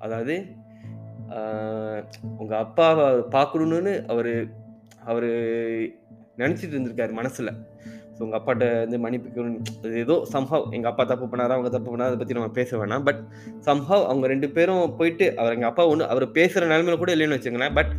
அதாவது 0.04 0.34
உங்கள் 2.40 2.60
அப்பாவை 2.64 3.06
பார்க்கணுன்னு 3.36 3.94
அவர் 4.12 4.32
அவர் 5.10 5.28
நினச்சிட்டு 6.40 6.74
இருந்திருக்காரு 6.74 7.12
மனசில். 7.20 7.52
ஸோ 8.14 8.20
உங்கள் 8.24 8.38
அப்பாட்ட 8.38 8.66
வந்து 8.84 8.98
மன்னிப்புக்கணும் 9.02 9.58
அது 9.82 9.94
ஏதோ 10.04 10.14
சம்ஹவ் 10.34 10.64
எங்கள் 10.76 10.90
அப்பா 10.90 11.04
தப்பு 11.10 11.26
பண்ணாரா 11.32 11.56
அவங்க 11.56 11.70
தப்பு 11.74 11.90
பண்ணாரா 11.90 12.10
அதை 12.10 12.18
பற்றி 12.20 12.36
நம்ம 12.38 12.52
பேச 12.58 12.70
வேணாம். 12.80 13.04
பட் 13.08 13.20
சம்ஹவ் 13.68 14.04
அவங்க 14.10 14.26
ரெண்டு 14.34 14.48
பேரும் 14.56 14.94
போயிட்டு 15.00 15.26
அவர் 15.40 15.54
எங்கள் 15.56 15.70
அப்பா 15.70 15.84
ஒன்று 15.92 16.10
அவர் 16.14 16.26
பேசுகிற 16.38 16.68
நிலமையில 16.72 16.98
கூட 17.02 17.12
இல்லைன்னு 17.16 17.38
வச்சுக்கோங்களேன். 17.38 17.76
பட் 17.80 17.92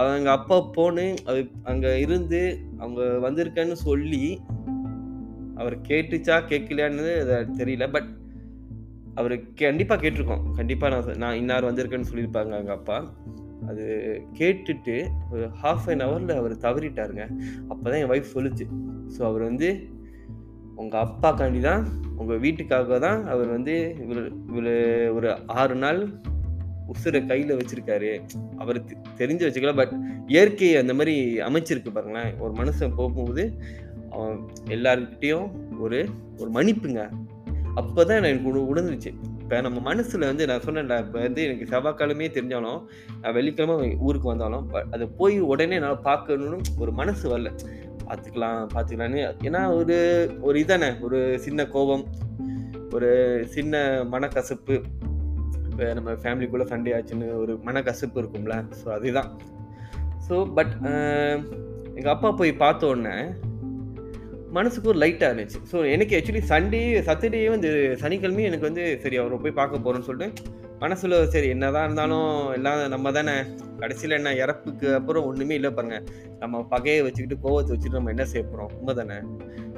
அவங்க 0.00 0.30
அப்பா 0.30 0.56
போன்னு 0.76 1.04
அது 1.28 1.40
அங்கே 1.70 1.90
இருந்து 2.00 2.40
அவங்க 2.78 3.02
வந்திருக்கேன்னு 3.26 3.76
சொல்லி 3.88 4.22
அவர் 5.56 5.76
கேட்டுச்சா 5.88 6.36
கேட்கலையான்னு 6.50 7.14
தெரியல. 7.60 7.86
பட் 7.90 8.08
அவர் 9.14 9.34
கண்டிப்பாக 9.60 10.00
கேட்டிருக்கோம். 10.02 10.44
கண்டிப்பாக 10.52 10.90
நான் 10.94 11.18
நான் 11.22 11.38
இன்னார் 11.40 11.68
வந்திருக்கேன்னு 11.70 12.10
சொல்லியிருப்பாங்க 12.10 12.52
அவங்க 12.58 12.72
அப்பா. 12.72 12.98
அது 13.66 13.84
கேட்டுட்டு 14.38 14.96
ஒரு 15.32 15.44
ஹாஃப் 15.62 15.88
அன் 15.92 16.04
ஹவரில் 16.06 16.38
அவர் 16.40 16.54
தவறிட்டாருங்க. 16.66 17.24
அப்போ 17.68 17.84
தான் 17.90 18.00
என் 18.02 18.12
ஒய்ஃப் 18.14 18.34
சொல்லுச்சு. 18.36 18.66
ஸோ 19.14 19.20
அவர் 19.22 19.42
வந்து 19.42 19.68
உங்கள் 20.74 21.02
அப்பாக்காண்டி 21.06 21.60
தான் 21.60 21.82
உங்கள் 22.16 22.42
வீட்டுக்காக 22.44 22.98
தான் 22.98 23.20
அவர் 23.26 23.48
வந்து 23.48 23.74
இவ்வளோ 24.02 24.22
இவ்வளோ 24.50 24.74
ஒரு 25.16 25.28
ஆறு 25.60 25.74
நாள் 25.74 26.00
உசுரை 26.92 27.26
கையில் 27.26 27.56
வச்சிருக்காரு. 27.56 28.20
அவர் 28.56 28.84
தெரிஞ்சு 29.16 29.46
வச்சுக்கல 29.48 29.76
பட் 29.76 29.92
இயற்கை 30.26 30.76
அந்த 30.76 30.94
மாதிரி 30.94 31.40
அமைச்சிருக்கு 31.40 31.92
பாருங்களேன். 31.92 32.38
ஒரு 32.38 32.52
மனுஷன் 32.52 32.94
போகும்போது 32.96 33.52
அவன் 34.10 34.46
எல்லாருக்கிட்டேயும் 34.66 35.50
ஒரு 35.78 36.04
ஒரு 36.38 36.50
மன்னிப்புங்க. 36.50 37.10
அப்போதான் 37.76 38.24
எனக்கு 38.24 38.74
உணர்ந்துச்சு. 38.74 39.10
இப்போ 39.38 39.60
நம்ம 39.60 39.80
மனசில் 39.80 40.20
வந்து 40.20 40.46
நான் 40.46 40.60
சொன்னேன்ல 40.60 40.98
இப்போ 40.98 41.20
வந்து 41.20 41.42
எனக்கு 41.44 41.76
செவ்வாய்க்கிழமையே 41.76 42.28
தெரிஞ்சாலும் 42.28 42.82
நான் 43.22 43.32
வெள்ளிக்கிழமை 43.32 43.96
ஊருக்கு 43.98 44.28
வந்தாலும் 44.28 44.72
அதை 44.90 45.06
போய் 45.06 45.40
உடனே 45.40 45.74
என்னால் 45.74 46.00
பார்க்கணும்னு 46.00 46.60
ஒரு 46.78 46.92
மனசு 46.92 47.38
வரல. 47.38 47.50
பார்த்துக்கலாம் 48.08 48.66
பார்த்துக்கலான்னு 48.74 49.22
ஏன்னா 49.44 49.74
ஒரு 49.76 49.96
ஒரு 50.40 50.60
இதானே 50.60 51.00
ஒரு 51.00 51.38
சின்ன 51.40 51.66
கோபம் 51.66 52.04
ஒரு 52.92 53.10
சின்ன 53.50 54.04
மனக்கசப்பு 54.10 54.82
நம்ம 55.98 56.12
ஃபேமிலிக்குள்ளே 56.22 56.66
சண்டே 56.72 56.94
ஆச்சுன்னு 56.98 57.28
ஒரு 57.42 57.54
மனக்கசப்பு 57.68 58.20
இருக்கும்ல. 58.22 58.56
ஸோ 58.80 58.88
அதுதான். 58.96 59.30
ஸோ 60.28 60.36
பட் 60.58 60.74
எங்கள் 61.98 62.14
அப்பா 62.14 62.30
போய் 62.40 62.52
பார்த்த 62.64 62.92
உடனே 62.92 63.14
மனசுக்கு 64.56 64.90
ஒரு 64.92 65.00
லைட்டாக 65.02 65.30
இருந்துச்சு. 65.30 65.58
ஸோ 65.70 65.78
எனக்கு 65.94 66.16
ஆக்சுவலி 66.18 66.42
சண்டே 66.52 66.80
சாட்டர்டே 67.08 67.40
வந்து 67.54 67.70
சனிக்கிழமையும் 68.02 68.48
எனக்கு 68.50 68.68
வந்து 68.70 68.84
சரி 69.02 69.16
அவரை 69.22 69.38
போய் 69.44 69.58
பார்க்க 69.60 69.84
போகிறோன்னு 69.84 70.08
சொல்லிட்டு 70.10 70.56
மனசில் 70.82 71.16
சரி 71.34 71.48
என்னதான் 71.54 71.86
இருந்தாலும் 71.86 72.52
எல்லாம் 72.56 72.80
நம்ம 72.94 73.12
தானே. 73.12 73.34
கடைசியில் 73.80 74.16
என்ன 74.18 74.34
இறப்புக்கு 74.42 74.88
அப்புறம் 74.98 75.26
ஒன்றுமே 75.28 75.54
இல்லை 75.58 75.70
பாருங்க. 75.78 75.96
நம்ம 76.42 76.62
பகையை 76.74 77.00
வச்சுக்கிட்டு 77.06 77.38
கோவத்தை 77.44 77.72
வச்சுட்டு 77.74 77.98
நம்ம 77.98 78.12
என்ன 78.14 78.24
செய்ய 78.32 78.42
போகிறோம் 78.46 78.70
உண்மை 78.78 78.94
தானே. 79.00 79.18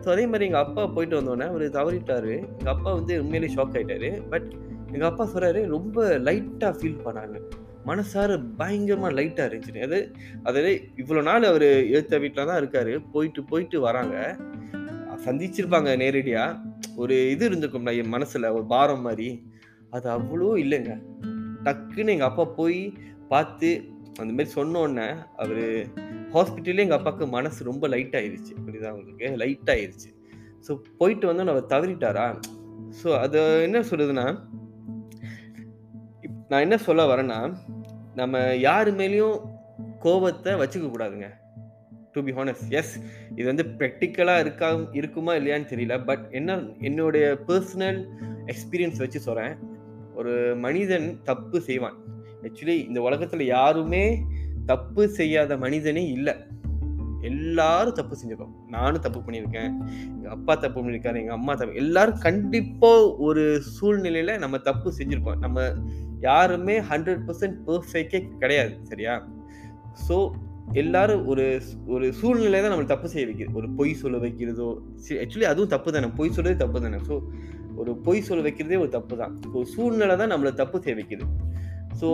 ஸோ 0.03 0.09
அதே 0.15 0.25
மாதிரி 0.27 0.47
எங்கள் 0.49 0.65
அப்பா 0.67 0.83
போயிட்டு 0.97 1.19
வந்தோடனே 1.21 1.47
அவர் 1.53 1.65
தவறிட்டார். 1.79 2.33
எங்கள் 2.59 2.75
அப்பா 2.75 2.91
வந்து 2.93 3.15
உண்மையிலேயே 3.23 3.55
ஷாக் 3.57 3.77
ஆயிட்டாரு. 3.79 4.11
பட் 4.35 4.49
எங்கள் 4.95 5.11
அப்பா 5.11 5.25
சொல்கிறாரு 5.25 5.67
ரொம்ப 5.67 6.19
லைட்டாக 6.19 6.73
ஃபீல் 6.79 7.03
பண்ணாங்க. 7.07 7.39
மனசார 7.87 8.39
பயங்கரமாக 8.57 9.13
லைட்டாக 9.19 9.49
இருந்துச்சு. 9.49 9.83
அது 9.83 10.13
அதாவது 10.43 10.73
இவ்வளோ 10.97 11.23
நாள் 11.23 11.45
அவர் 11.45 11.69
எழுத்த 11.95 12.19
வீட்டில் 12.19 12.47
தான் 12.47 12.61
இருக்காரு. 12.63 13.03
போயிட்டு 13.13 13.45
போயிட்டு 13.45 13.81
வராங்க. 13.81 14.37
சந்திச்சிருப்பாங்க 15.27 15.97
நேரடியாக 15.97 16.59
ஒரு 16.97 17.31
இது 17.31 17.49
இருந்திருக்கும்ல 17.49 17.97
என் 17.97 18.09
மனசில் 18.09 18.53
ஒரு 18.57 18.65
பாரம் 18.65 19.01
மாதிரி. 19.01 19.43
அது 19.91 20.09
அவ்வளோ 20.11 20.51
இல்லைங்க. 20.65 20.93
டக்குன்னு 21.65 22.15
எங்கள் 22.17 22.29
அப்பா 22.29 22.45
போய் 22.45 22.95
பார்த்து 23.29 23.71
அந்த 24.21 24.31
மாதிரி 24.33 24.51
சொன்ன 24.51 25.27
அவர் 25.37 25.87
ஹாஸ்பிட்டல்லே 26.35 26.85
எங்கள் 26.87 26.99
அப்பாவுக்கு 26.99 27.27
மனசு 27.27 27.65
ரொம்ப 27.65 27.89
லைட் 27.89 28.17
ஆயிருச்சு. 28.21 28.53
புரியுதா 28.67 28.93
உங்களுக்கு? 28.93 29.29
லைட் 29.37 29.71
ஆயிருச்சு. 29.75 30.11
ஸோ 30.67 30.81
போயிட்டு 30.99 31.27
வந்து 31.27 31.53
அவர் 31.53 31.71
தவறிட்டாரா? 31.75 32.41
ஸோ 33.03 33.19
அது 33.19 33.63
என்ன 33.63 33.79
சொல்லுதுன்னா 33.81 34.27
நான் 36.51 36.61
என்ன 36.61 36.77
சொல்ல 36.77 37.03
வரேன்னா 37.11 37.55
நம்ம 38.15 38.57
யாரு 38.57 38.93
மேலேயும் 38.93 39.37
கோபத்தை 39.99 40.53
வச்சுக்க 40.53 40.87
கூடாதுங்க. 40.87 41.29
டு 42.13 42.23
பி 42.23 42.33
ஹானஸ்ட் 42.33 42.71
எஸ் 42.71 43.01
இது 43.37 43.47
வந்து 43.47 43.65
ப்ராக்டிக்கலாக 43.79 44.39
இருக்கா 44.39 44.69
இருக்குமா 44.93 45.33
இல்லையான்னு 45.33 45.71
தெரியல. 45.73 46.05
பட் 46.05 46.25
என்ன 46.31 46.57
என்னுடைய 46.81 47.39
பர்சனல் 47.49 48.01
எக்ஸ்பீரியன்ஸ் 48.47 48.99
வச்சு 48.99 49.21
சொல்கிறேன் 49.21 49.55
ஒரு 50.15 50.57
மனிதன் 50.57 51.21
தப்பு 51.23 51.61
செய்வான். 51.61 51.99
ஆக்சுவலி 52.43 52.77
இந்த 52.87 53.01
உலகத்தில் 53.01 53.47
யாருமே 53.47 54.23
தப்பு 54.67 55.09
செய்யாத 55.09 55.57
மனிதனே 55.57 56.07
இல்லை. 56.07 56.35
எல்லாரும் 57.21 57.93
தப்பு 57.93 58.17
செஞ்சிருக்கோம். 58.21 58.55
நானும் 58.69 59.01
தப்பு 59.01 59.21
பண்ணியிருக்கேன். 59.21 59.73
எங்கள் 60.07 60.31
அப்பா 60.31 60.55
தப்பு 60.55 60.79
பண்ணியிருக்காரு 60.81 61.21
எங்கள் 61.25 61.39
அம்மா 61.39 61.55
தப்பு 61.55 61.75
எல்லாரும் 61.75 62.19
கண்டிப்பாக 62.19 63.17
ஒரு 63.17 63.63
சூழ்நிலையில் 63.63 64.39
நம்ம 64.39 64.59
தப்பு 64.59 64.95
செஞ்சுருக்கோம். 64.99 65.39
நம்ம 65.39 65.73
யாருமே 66.29 66.77
ஹண்ட்ரட் 66.91 67.23
பர்சன்ட் 67.29 67.59
பர்ஃபெக்டே 67.67 68.21
கிடையாது 68.43 68.73
சரியா? 68.91 69.15
ஸோ 70.07 70.17
எல்லாரும் 70.83 71.23
ஒரு 71.31 71.45
ஒரு 71.95 72.07
சூழ்நிலை 72.19 72.59
தான் 72.63 72.73
நம்மளை 72.73 72.89
தப்பு 72.93 73.09
செய்ய 73.13 73.25
வைக்கிறது 73.29 73.59
ஒரு 73.61 73.69
பொய் 73.79 73.93
சொல்ல 74.03 74.19
வைக்கிறதோ 74.25 74.69
ஆக்சுவலி 75.23 75.49
அதுவும் 75.53 75.73
தப்பு 75.75 75.95
தானே 75.97 76.11
பொய் 76.19 76.35
சொல்றதே 76.37 76.57
தப்பு 76.65 76.81
தானே. 76.85 76.99
ஸோ 77.09 77.15
ஒரு 77.81 77.93
பொய் 78.07 78.27
சொல்ல 78.29 78.41
வைக்கிறதே 78.47 78.79
ஒரு 78.85 78.91
தப்பு 78.97 79.15
தான். 79.23 79.35
ஒரு 79.57 79.67
சூழ்நிலை 79.75 80.17
தான் 80.23 80.33
நம்மளை 80.35 80.53
தப்பு 80.63 80.79
செய்ய 80.85 80.97
வைக்கிறது 81.01 81.31
ஸோ 82.01 82.09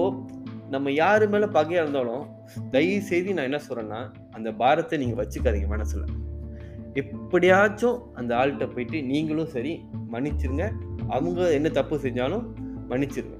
நம்ம 0.74 0.92
யாரு 1.02 1.24
மேலே 1.32 1.48
பகையாக 1.56 1.84
இருந்தாலும் 1.84 2.24
தயவு 2.74 3.02
செய்து 3.10 3.34
நான் 3.36 3.48
என்ன 3.50 3.60
சொல்கிறேன்னா 3.66 4.00
அந்த 4.36 4.48
பாரத்தை 4.62 4.98
நீங்கள் 5.02 5.20
வச்சுக்காதீங்க 5.20 5.68
மனசில். 5.74 6.06
எப்படியாச்சும் 7.02 7.98
அந்த 8.20 8.32
ஆள்கிட்ட 8.40 8.66
போயிட்டு 8.74 8.98
நீங்களும் 9.12 9.50
சரி 9.56 9.72
மன்னிச்சிருங்க. 10.14 10.66
அவங்க 11.16 11.40
என்ன 11.58 11.68
தப்பு 11.78 11.96
செஞ்சாலும் 12.06 12.46
மன்னிச்சிருங்க. 12.92 13.36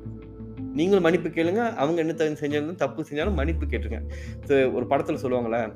நீங்களும் 0.76 1.02
மன்னிப்பு 1.02 1.28
கேளுங்க. 1.28 1.74
அவங்க 1.74 2.00
என்ன 2.00 2.12
தகுந்த 2.12 2.40
செஞ்சாலும் 2.40 2.74
தப்பு 2.74 3.04
செஞ்சாலும் 3.10 3.34
மன்னிப்பு 3.34 3.66
கேட்டுருங்க. 3.66 4.00
ஸோ 4.46 4.72
ஒரு 4.72 4.86
படத்தில் 4.86 5.22
சொல்லுவாங்களே 5.22 5.72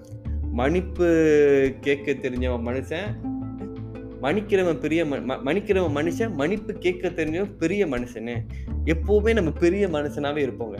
மன்னிப்பு 0.53 1.07
கேட்க 1.81 2.13
தெரிஞ்சவன் 2.13 2.67
மனுஷன் 2.69 3.07
மன்னிக்கிறவன் 4.23 4.79
பெரிய 4.79 5.05
ம- 5.05 5.25
ம- 5.29 5.41
மன்னிக்கிறவன் 5.45 5.95
மனுஷன் 5.95 6.33
மன்னிப்பு 6.33 6.73
கேட்க 6.73 7.09
தெரிஞ்சவன் 7.09 7.57
பெரிய 7.59 7.87
மனுஷனு 7.87 8.37
எப்போவுமே 8.85 9.33
நம்ம 9.33 9.51
பெரிய 9.51 9.89
மனுஷனாகவே 9.89 10.43
இருப்போங்க. 10.47 10.77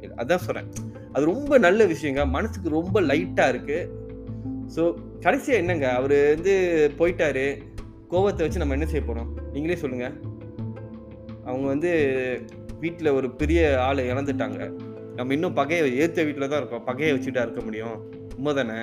அதான் 0.00 0.36
சொல்கிறேன் 0.36 0.70
அது 1.12 1.24
ரொம்ப 1.24 1.58
நல்ல 1.58 1.86
விஷயங்க. 1.86 2.28
மனசுக்கு 2.28 2.68
ரொம்ப 2.68 3.00
லைட்டாக 3.00 3.52
இருக்குது 3.54 3.88
ஸோ 4.76 4.94
கடைசியாக 5.20 5.62
என்னங்க? 5.62 5.88
அவர் 5.88 6.34
வந்து 6.34 6.54
போயிட்டாரு. 6.98 7.46
கோவத்தை 8.10 8.42
வச்சு 8.42 8.58
நம்ம 8.58 8.74
என்ன 8.74 8.84
செய்ய 8.84 9.00
போகிறோம் 9.00 9.38
நீங்களே 9.52 9.76
சொல்லுங்கள் 9.76 10.20
அவங்க 11.44 11.66
வந்து 11.66 11.90
வீட்டில் 12.82 13.16
ஒரு 13.18 13.28
பெரிய 13.40 13.60
ஆள் 13.86 14.08
இழந்துட்டாங்க 14.12 14.60
நம்ம 15.18 15.32
இன்னும் 15.36 15.56
பகையை 15.60 15.84
ஏற்ற 16.02 16.18
வீட்டில் 16.26 16.50
தான் 16.50 16.60
இருக்கோம். 16.60 16.84
பகையை 16.90 17.12
வச்சுட்டா 17.14 17.44
இருக்க 17.46 17.60
முடியும். 17.68 17.96
உண்மை 18.36 18.52
தானே 18.58 18.78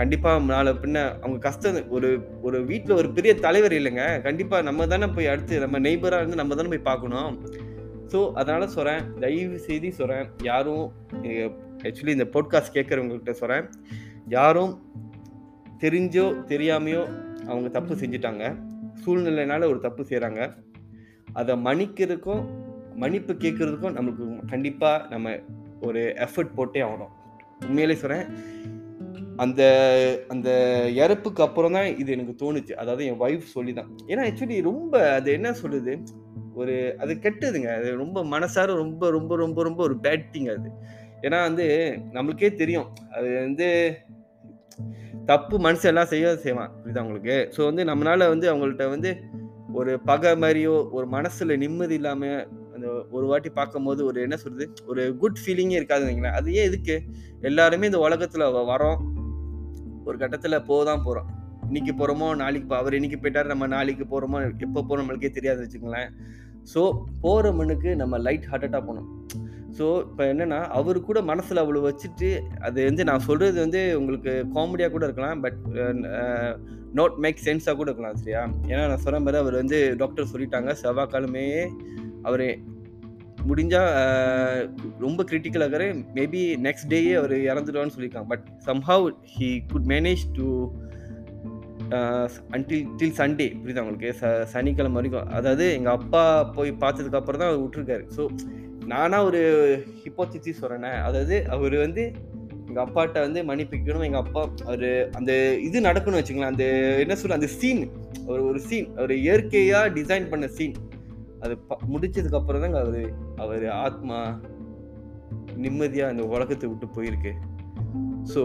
கண்டிப்பாக 0.00 0.38
நாளை 0.52 0.72
பின்ன 0.82 0.98
அவங்க 1.22 1.38
கஷ்டம் 1.46 1.76
ஒரு 1.96 2.08
ஒரு 2.46 2.58
வீட்டில் 2.70 2.98
ஒரு 3.00 3.08
பெரிய 3.16 3.32
தலைவர் 3.46 3.74
இல்லைங்க. 3.78 4.04
கண்டிப்பாக 4.26 4.66
நம்ம 4.68 4.86
தானே 4.92 5.06
போய் 5.16 5.30
அடுத்து 5.32 5.60
நம்ம 5.64 5.80
நெய்பராக 5.86 6.22
இருந்து 6.22 6.40
நம்ம 6.40 6.54
தானே 6.58 6.70
போய் 6.74 6.88
பார்க்கணும். 6.90 7.30
ஸோ 8.12 8.18
அதனால் 8.40 8.72
சொல்கிறேன் 8.76 9.04
தயவு 9.22 9.58
செய்தி 9.66 9.88
சொல்கிறேன் 9.98 10.26
யாரும் 10.50 10.84
ஆக்சுவலி 11.86 12.14
இந்த 12.16 12.26
பாட்காஸ்ட் 12.34 12.74
கேட்குறவங்ககிட்ட 12.76 13.34
சொல்கிறேன் 13.42 13.64
யாரும் 14.36 14.74
தெரிஞ்சோ 15.84 16.26
தெரியாமையோ 16.50 17.02
அவங்க 17.50 17.68
தப்பு 17.78 17.94
செஞ்சிட்டாங்க. 18.02 18.44
சூழ்நிலைனால 19.04 19.66
ஒரு 19.72 19.80
தப்பு 19.86 20.02
செய்கிறாங்க 20.10 20.42
அதை 21.40 21.54
மன்னிக்கிறதுக்கும் 21.66 22.44
மன்னிப்பு 23.02 23.32
கேட்கறதுக்கும் 23.44 23.96
நம்மளுக்கு 23.96 24.26
கண்டிப்பாக 24.52 25.06
நம்ம 25.12 25.36
ஒரு 25.88 26.02
எஃபர்ட் 26.26 26.56
போட்டே 26.58 26.82
ஆகணும். 26.88 27.12
உண்மையிலே 27.66 27.96
சொல்கிறேன் 28.02 28.26
அந்த 29.42 29.62
அந்த 30.28 30.48
இறப்புக்கு 31.02 31.40
அப்புறம் 31.42 31.76
தான் 31.76 31.88
இது 32.02 32.10
எனக்கு 32.16 32.34
தோணுச்சு. 32.42 32.74
அதாவது 32.82 33.04
என் 33.10 33.22
ஒய்ஃப் 33.26 33.54
சொல்லி 33.56 33.72
தான் 33.72 33.90
ஏன்னா 34.10 34.24
ஆக்சுவலி 34.28 34.58
ரொம்ப 34.70 34.94
அது 35.18 35.28
என்ன 35.32 35.50
சொல்லுது 35.62 35.94
ஒரு 36.60 36.74
அது 37.02 37.12
கெட்டதுங்க. 37.24 37.70
அது 37.78 37.88
ரொம்ப 38.02 38.18
மனசார 38.24 38.66
ரொம்ப 38.82 39.10
ரொம்ப 39.10 39.36
ரொம்ப 39.36 39.62
ரொம்ப 39.62 39.80
ஒரு 39.82 39.96
பேட் 40.04 40.26
திங் 40.34 40.50
அது. 40.56 40.68
ஏன்னா 41.22 41.38
வந்து 41.48 41.66
நம்மளுக்கே 42.12 42.50
தெரியும். 42.54 42.88
அது 43.16 43.28
வந்து 43.46 43.68
தப்பு 45.26 45.56
மனுஷன் 45.66 45.90
எல்லாம் 45.92 46.12
செய்ய 46.12 46.36
செய்வான். 46.36 46.72
புரியுதா 46.80 47.02
அவங்களுக்கு 47.02 47.36
ஸோ 47.56 47.60
வந்து 47.64 47.82
நம்மளால 47.84 48.28
வந்து 48.28 48.46
அவங்கள்ட்ட 48.52 48.86
வந்து 48.88 49.10
ஒரு 49.72 49.92
பகை 50.10 50.32
மாதிரியோ 50.42 50.74
ஒரு 50.96 51.06
மனசுல 51.06 51.56
நிம்மதி 51.56 51.94
இல்லாமல் 52.00 52.40
அந்த 52.84 53.14
ஒரு 53.16 53.26
வாட்டி 53.30 53.50
பார்க்கும்போது 53.58 54.00
ஒரு 54.08 54.18
என்ன 54.26 54.36
சொல்றது? 54.36 54.66
ஒரு 54.90 55.02
குட் 55.22 55.40
ஃபீலிங்கே 55.42 55.78
இருக்காது 55.80 56.04
வைங்களேன். 56.06 56.36
அது 56.38 56.48
ஏன் 56.58 56.68
எதுக்கு? 56.70 56.96
எல்லாருமே 57.50 57.88
இந்த 57.90 58.00
உலகத்துல 58.06 58.46
வரோம் 58.72 58.98
ஒரு 60.08 60.16
கட்டத்துல 60.22 60.56
போதான் 60.70 61.04
போறோம். 61.06 61.28
இன்னைக்கு 61.68 61.92
போறோமோ 62.00 62.26
நாளைக்கு 62.42 62.74
அவர் 62.80 62.96
இன்னைக்கு 62.98 63.18
போயிட்டாரு 63.20 63.52
நம்ம 63.52 63.66
நாளைக்கு 63.74 64.04
போறோமோ 64.12 64.38
எப்போ 64.66 64.80
போறோம் 64.88 65.02
நம்மளுக்கே 65.02 65.30
தெரியாது 65.38 65.62
வச்சுக்கோங்களேன். 65.64 66.10
ஸோ 66.72 66.82
போற 67.24 67.52
மண்ணுக்கு 67.58 67.90
நம்ம 68.02 68.18
லைட் 68.26 68.48
ஹார்ட்டடா 68.50 68.80
போகணும். 68.88 69.08
ஸோ 69.78 69.86
இப்போ 70.08 70.24
என்னன்னா 70.32 70.58
அவரு 70.78 70.98
கூட 71.08 71.18
மனசில் 71.30 71.62
அவ்வளோ 71.62 71.80
வச்சுட்டு 71.86 72.28
அது 72.66 72.78
வந்து 72.88 73.02
நான் 73.08 73.24
சொல்றது 73.28 73.56
வந்து 73.64 73.80
உங்களுக்கு 74.00 74.32
காமெடியாக 74.56 74.92
கூட 74.94 75.04
இருக்கலாம் 75.08 75.40
பட் 75.44 75.58
நோட் 76.98 77.16
மேக் 77.24 77.44
சென்ஸாக 77.46 77.76
கூட 77.78 77.88
இருக்கலாம் 77.90 78.20
சரியா? 78.20 78.42
ஏன்னா 78.70 78.82
நான் 78.90 79.04
சொன்ன 79.06 79.20
மாதிரி 79.24 79.40
அவர் 79.42 79.60
வந்து 79.62 79.78
டாக்டர் 80.02 80.30
சொல்லிட்டாங்க. 80.32 80.70
செவ்வாய்க்கிழமையே 80.82 81.62
அவர் 82.28 82.44
முடிஞ்சால் 83.50 83.90
ரொம்ப 85.04 85.20
கிரிட்டிக்கல் 85.30 85.64
ஆகிற 85.66 85.84
மேபி 86.18 86.42
நெக்ஸ்ட் 86.66 86.90
டேயே 86.92 87.12
அவர் 87.20 87.34
இறந்துடுவான்னு 87.50 87.94
சொல்லியிருக்காங்க. 87.94 88.30
But 88.32 88.46
somehow 88.68 89.06
he 89.34 89.48
could 89.72 89.88
manage 89.94 90.24
to 90.38 90.48
until 92.56 92.84
till 93.00 93.16
Sunday 93.20 93.46
புரியுதா 93.62 93.82
உங்களுக்கு? 93.84 94.10
ச 94.20 94.30
சனிக்கிழமை 94.52 94.98
வரைக்கும். 94.98 95.30
அதாவது 95.38 95.64
எங்கள் 95.78 95.96
அப்பா 95.98 96.22
போய் 96.58 96.70
பார்த்ததுக்கப்புறம் 96.84 97.42
தான் 97.42 97.50
அவர் 97.50 97.62
விட்டுருக்காரு. 97.64 98.04
ஸோ 98.16 98.22
நானாக 98.92 99.28
ஒரு 99.28 99.42
ஹிப்போத்திசி 100.04 100.52
சொல்கிறேனே 100.60 100.92
அதாவது 101.08 101.36
அவர் 101.56 101.76
வந்து 101.84 102.02
எங்கள் 102.68 102.84
அப்பாட்ட 102.86 103.18
வந்து 103.26 103.40
மன்னிப்பிக்கணும். 103.50 104.06
எங்கள் 104.08 104.24
அப்பா 104.24 104.42
அவர் 104.70 104.88
அந்த 105.18 105.32
இது 105.68 105.86
நடக்கணும் 105.88 106.20
வச்சுக்கலாம் 106.20 106.54
அந்த 106.54 106.66
என்ன 107.04 107.16
சொல்ற 107.20 107.38
அந்த 107.40 107.50
சீன் 107.58 107.82
ஒரு 108.30 108.42
ஒரு 108.50 108.60
சீன் 108.68 108.88
ஒரு 109.04 109.14
இயற்கையாக 109.26 109.92
டிசைன் 109.98 110.30
பண்ண 110.32 110.46
சீன் 110.58 110.74
அது 111.44 111.54
ப 111.70 111.78
முடிச்சதுக்கு 111.92 112.38
அப்புறம் 112.38 112.62
தாங்க 112.64 112.78
அவர் 112.84 113.02
அவர் 113.44 113.64
ஆத்மா 113.84 114.18
நிம்மதியாக 115.64 116.12
அந்த 116.12 116.22
உலகத்தை 116.34 116.66
விட்டு 116.70 116.86
போயிருக்கு. 116.96 117.32
ஸோ 118.32 118.42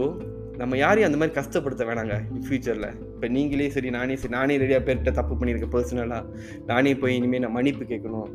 நம்ம 0.62 0.78
யாரையும் 0.82 1.08
அந்த 1.08 1.20
மாதிரி 1.20 1.34
கஷ்டப்படுத்த 1.38 1.84
வேணாங்க 1.90 2.16
ஃப்யூச்சரில் 2.46 2.88
இப்போ 3.12 3.28
நீங்களே 3.36 3.68
சரி 3.76 3.90
நானே 3.98 4.16
சரி 4.22 4.34
நானே 4.38 4.58
ரெடியாக 4.64 4.84
பேர்கிட்ட 4.88 5.12
தப்பு 5.20 5.34
பண்ணியிருக்கேன் 5.40 5.74
பர்சனலாக 5.76 6.24
நானே 6.72 6.92
போய் 7.02 7.16
இனிமேல் 7.20 7.44
நான் 7.44 7.56
மன்னிப்பு 7.58 7.86
கேட்கணும். 7.92 8.28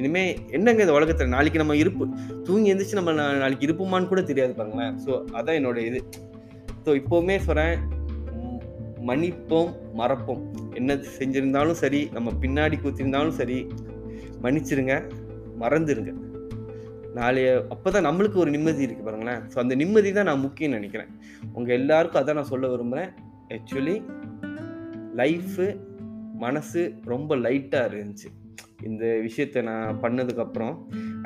இனிமேல் 0.00 0.30
என்னங்க 0.56 0.84
இந்த 0.86 0.94
உலகத்தில் 0.98 1.34
நாளைக்கு 1.36 1.62
நம்ம 1.62 1.76
இருப்பு 1.82 2.06
தூங்கி 2.48 2.70
எழுந்திரிச்சு 2.72 3.00
நம்ம 3.00 3.14
நாளைக்கு 3.44 3.66
இருப்போமான்னு 3.68 4.10
கூட 4.12 4.22
தெரியாது 4.30 4.54
பாருங்களேன். 4.60 4.94
ஸோ 5.06 5.12
அதான் 5.38 5.58
என்னோட 5.60 5.80
இது. 5.88 6.00
ஸோ 6.86 6.92
இப்போவுமே 7.00 7.38
சொல்கிறேன் 7.48 7.74
மன்னிப்போம் 9.08 9.70
மறப்போம். 10.00 10.42
என்ன 10.80 10.94
செஞ்சிருந்தாலும் 11.18 11.80
சரி 11.84 12.00
நம்ம 12.16 12.28
பின்னாடி 12.42 12.76
கூத்திருந்தாலும் 12.84 13.38
சரி 13.40 13.58
மன்னிச்சிருங்க 14.44 14.94
மறந்துருங்க. 15.62 16.12
நாளைய 17.18 17.48
அப்போ 17.74 17.88
தான் 17.94 18.06
நம்மளுக்கு 18.08 18.38
ஒரு 18.42 18.50
நிம்மதி 18.56 18.84
இருக்குது 18.86 19.06
பாருங்களேன். 19.08 19.40
ஸோ 19.52 19.56
அந்த 19.62 19.74
நிம்மதி 19.82 20.10
தான் 20.18 20.28
நான் 20.30 20.44
முக்கியம் 20.44 20.76
நினைக்கிறேன். 20.78 21.10
உங்கள் 21.56 21.76
எல்லாருக்கும் 21.80 22.20
அதான் 22.20 22.38
நான் 22.40 22.52
சொல்ல 22.52 22.68
விரும்புகிறேன் 22.74 23.10
ஆக்சுவலி 23.56 23.96
லைஃபு 25.20 25.66
மனசு 26.44 26.82
ரொம்ப 27.12 27.36
லைட்டாக 27.46 27.90
இருந்துச்சு. 27.90 28.28
இந்த 28.88 29.04
விஷயத்த 29.26 29.62
நான் 29.70 29.98
பண்ணதுக்கப்புறம் 30.04 30.74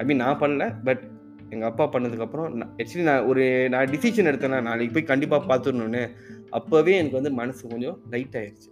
ஐ 0.01 0.05
மீன் 0.09 0.23
நான் 0.25 0.41
பண்ணல 0.43 0.65
பட் 0.89 1.05
எங்கள் 1.55 1.69
அப்பா 1.71 1.85
பண்ணதுக்கப்புறம் 1.95 2.49
ஆக்சுவலி 2.81 3.07
நான் 3.11 3.27
ஒரு 3.31 3.45
நான் 3.75 3.93
டிசிஷன் 3.95 4.31
எடுத்தேன்னா 4.31 4.59
நாளைக்கு 4.69 4.95
போய் 4.97 5.11
கண்டிப்பாக 5.13 5.49
பார்த்துடணுன்னு 5.51 6.03
அப்போவே 6.59 6.93
எனக்கு 7.01 7.19
வந்து 7.21 7.33
மனசு 7.41 7.63
கொஞ்சம் 7.75 7.99
லைட் 8.15 8.37
ஆயிடுச்சு 8.41 8.71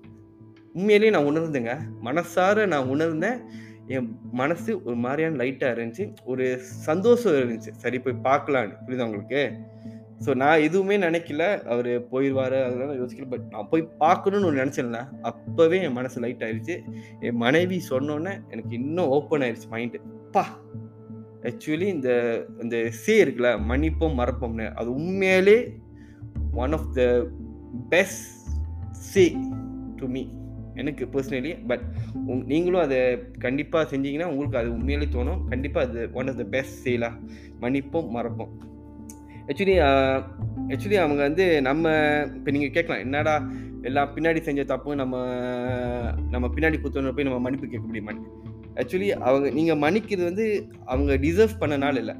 உண்மையிலேயே 0.77 1.13
நான் 1.15 1.29
உணர்ந்தேங்க. 1.31 1.73
மனசார 2.09 2.67
நான் 2.73 2.91
உணர்ந்தேன். 2.95 3.39
என் 3.89 4.19
மனசு 4.33 4.83
ஒரு 4.85 4.97
மாதிரியான 4.97 5.37
லைட்டாக 5.37 5.75
இருந்துச்சு. 5.75 6.15
ஒரு 6.25 6.59
சந்தோஷம் 6.61 7.33
இருந்துச்சு. 7.33 7.71
சரி 7.77 7.99
போய் 7.99 8.25
பார்க்கலான்னு 8.25 8.77
புரியுதா 8.87 9.05
உங்களுக்கு? 9.05 9.43
ஸோ 10.27 10.35
நான் 10.35 10.61
எதுவுமே 10.61 10.97
நினைக்கல. 10.99 11.63
அவர் 11.65 12.09
போயிடுவாரு 12.13 12.59
அதெல்லாம் 12.65 13.01
யோசிக்கல. 13.01 13.29
பட் 13.29 13.47
நான் 13.51 13.69
போய் 13.71 13.91
பார்க்கணும்னு 13.99 14.47
ஒன்று 14.47 14.65
நினச்சிருந்தேன். 14.65 15.09
அப்போவே 15.23 15.83
என் 15.83 15.93
மனசு 15.93 16.21
லைட் 16.21 16.45
ஆயிடுச்சு 16.45 16.77
என் 17.21 17.37
மனைவி 17.37 17.83
சொன்னோன்னே 17.91 18.41
எனக்கு 18.51 18.71
இன்னும் 18.71 19.09
ஓப்பன் 19.09 19.41
ஆயிடுச்சு 19.41 19.71
மைண்டு 19.71 20.01
பா! 20.33 20.45
ஆக்சுவலி 21.43 21.81
இந்த 21.81 22.11
இந்த 22.63 22.91
சே 22.91 23.25
இருக்குல்ல 23.25 23.51
மன்னிப்போம் 23.69 24.19
மறப்போம்னு. 24.19 24.75
அது 24.75 24.95
உண்மையிலே 24.95 25.59
one 26.53 26.73
of 26.73 26.95
the 26.95 27.27
best 27.89 28.25
say 28.91 29.25
to 29.97 30.07
me 30.07 30.23
எனக்கு 30.75 31.09
பர்சனலி 31.13 31.67
பட் 31.67 31.81
நீங்களும் 32.25 32.81
அதை 32.81 32.99
கண்டிப்பாக 33.39 33.97
செஞ்சீங்கன்னா 33.97 34.25
உங்களுக்கு 34.25 34.59
அது 34.59 34.73
உண்மையிலே 34.73 35.07
தோணும். 35.13 35.45
கண்டிப்பாக 35.45 35.89
அது 35.89 36.11
ஒன் 36.13 36.29
ஆஃப் 36.29 36.37
த 36.37 36.45
பெஸ்ட் 36.45 36.89
சேலாக 36.89 37.21
மன்னிப்போம் 37.61 38.09
மறப்போம். 38.17 38.53
ஆக்சுவலி 39.49 39.75
ஆக்சுவலி 40.69 40.95
அவங்க 40.95 41.23
வந்து 41.23 41.63
நம்ம 41.63 41.91
இப்போ 42.35 42.51
நீங்கள் 42.51 42.71
கேட்கலாம் 42.71 43.03
என்னடா 43.03 43.51
எல்லாம் 43.83 44.17
பின்னாடி 44.17 44.41
செஞ்ச 44.41 44.65
தப்பு 44.65 44.95
நம்ம 44.95 45.17
நம்ம 46.31 46.47
பின்னாடி 46.55 46.77
குத்தவங்க 46.77 47.13
போய் 47.15 47.25
நம்ம 47.25 47.39
மன்னிப்பு 47.39 47.69
கேட்க 47.69 47.87
முடியுமான்னு 47.93 48.23
ஆக்சுவலி 48.75 49.09
அவங்க 49.09 49.51
நீங்கள் 49.51 49.79
மன்னிக்கிறது 49.79 50.25
வந்து 50.25 50.69
அவங்க 50.85 51.15
டிசர்வ் 51.15 51.61
பண்ணனால 51.61 51.97
இல்லை. 51.97 52.15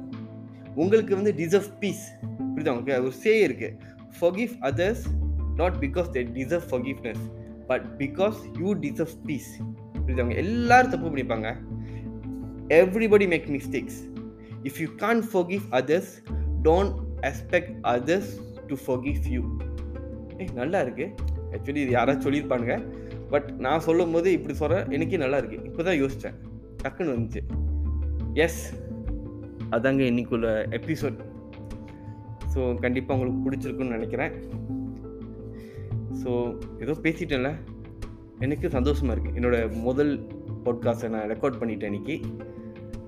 உங்களுக்கு 0.75 1.15
வந்து 1.15 1.33
டிசர்வ் 1.37 1.79
பீஸ் 1.79 2.15
புரியுதா 2.23 2.69
உங்களுக்கு? 2.69 3.01
ஒரு 3.01 3.11
சே 3.11 3.47
இருக்குது 3.47 3.77
forgive 4.21 4.53
others 4.61 5.03
not 5.55 5.73
because 5.79 6.05
they 6.13 6.21
deserve 6.31 6.69
forgiveness. 6.71 7.17
But 7.69 7.85
because 8.01 8.37
you 8.61 8.69
deserve 8.85 9.15
peace 9.29 9.51
புரியுதாங்க 10.01 10.35
எல்லாரும் 10.43 10.91
தப்பு 10.93 11.07
பண்ணிப்பாங்க. 11.11 11.49
Everybody 12.81 13.27
make 13.33 13.47
mistakes 13.55 13.99
if 14.67 14.79
you 14.83 14.87
can't 15.03 15.23
forgive 15.31 15.65
others 15.79 16.11
don't 16.67 16.95
expect 17.29 17.73
others 17.93 18.31
to 18.69 18.77
forgive 18.85 19.19
you 19.35 19.41
ஏ 20.39 20.45
நல்லா 20.61 20.79
இருக்குது 20.85 21.11
ஆக்சுவலி 21.55 21.81
இது 21.85 21.93
யாராவது 21.97 22.25
சொல்லியிருப்பானுங்க. 22.25 22.75
பட் 23.33 23.47
நான் 23.65 23.85
சொல்லும் 23.85 24.13
போது 24.15 24.29
இப்படி 24.37 24.53
சொல்கிறேன் 24.61 24.91
எனக்கே 24.95 25.19
நல்லா 25.23 25.37
இருக்குது 25.41 25.65
இப்போ 25.69 25.83
தான் 25.87 25.99
யோசித்தேன் 26.01 26.35
டக்குன்னு 26.83 27.13
வந்துச்சு. 27.15 27.41
எஸ் 28.45 28.61
அதாங்க 29.75 30.03
இன்னைக்குள்ள 30.11 30.49
எபிசோட் 30.79 31.17
ஸோ 32.53 32.59
கண்டிப்பாக 32.83 33.15
உங்களுக்கு 33.17 33.43
பிடிச்சிருக்குன்னு 33.45 33.95
நினைக்கிறேன். 33.97 34.33
ஸோ 36.25 36.31
ஏதோ 36.83 36.93
பேசிட்டேன்ல. 37.05 37.49
எனக்கு 38.45 38.67
சந்தோஷமாக 38.75 39.13
இருக்குது 39.15 39.37
என்னோட 39.39 39.57
முதல் 39.87 40.13
பாட்காஸ்ட்டை 40.65 41.09
நான் 41.15 41.27
ரெக்கார்ட் 41.31 41.59
பண்ணிட்டேன் 41.61 41.91
இன்னைக்கு. 41.91 42.15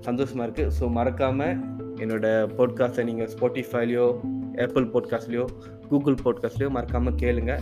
சந்தோஷமாக 0.06 0.46
இருக்குது 0.46 0.72
ஸோ 0.78 0.84
மறக்காமல் 0.98 1.56
என்னோடய 2.02 2.46
பாட்காஸ்ட்டை 2.58 3.04
நீங்கள் 3.08 3.30
ஸ்பாட்டிஃபைலையோ 3.34 4.06
ஆப்பிள் 4.64 4.86
பாட்காஸ்ட்லேயோ 4.94 5.44
கூகுள் 5.88 6.18
பாட்காஸ்ட்லேயோ 6.24 6.70
மறக்காமல் 6.76 7.18
கேளுங்க. 7.24 7.54